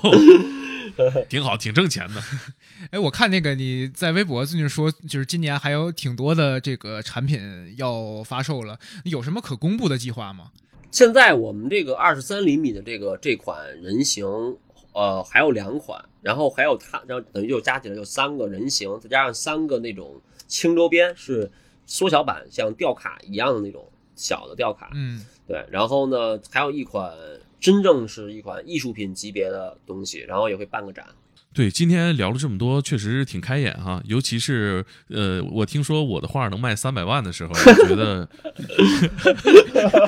[1.29, 2.21] 挺好，挺挣钱的。
[2.91, 10.51] 哎，我看那个你在微博最近说，就是今年还有挺多的这个产品要发售了，有什么可公布的计划吗？
[10.91, 14.25] 现在我们这个二十三厘米的这个这款人形，
[14.91, 21.49] 呃，还有两款，然后还有它，然后等于就加起来就三个人形，再加上三个那种轻周边，是
[21.85, 24.91] 缩小版，像吊卡一样的那种小的吊卡。
[24.93, 27.11] 嗯，对，然后呢，还有一款
[27.59, 31.05] 真正是一款艺术品级别的东西，然后也会办个展。
[31.53, 34.01] 对，今天聊了这么多，确实挺开眼哈。
[34.05, 38.27] 尤其是呃，我听说我的画能卖三百万的时候，我觉得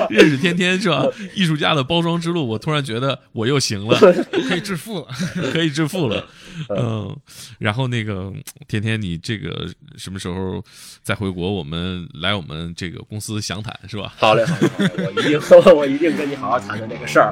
[0.09, 1.05] 认识天天是吧？
[1.35, 3.99] 艺术家的包装之路，我突然觉得我又行了，
[4.49, 5.07] 可以致富了。
[5.53, 6.25] 可以致富了。
[6.75, 7.15] 嗯，
[7.59, 8.33] 然后那个
[8.67, 9.67] 天天，你这个
[9.97, 10.63] 什么时候
[11.03, 11.53] 再回国？
[11.53, 14.13] 我们来我们这个公司详谈是吧？
[14.17, 15.39] 好嘞，好嘞，好嘞，我一定，
[15.77, 17.31] 我一定跟你好好谈谈这个事儿。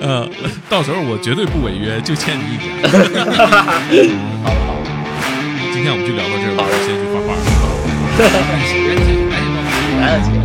[0.00, 0.28] 嗯，
[0.68, 2.72] 到时候我绝对不违约，就欠你一点。
[4.42, 4.76] 好好，
[5.72, 7.40] 今天我们就聊到这儿吧，我先去画画了。
[8.20, 8.24] 赶
[8.66, 9.68] 紧赶紧赶紧帮我。
[10.00, 10.39] 来得及。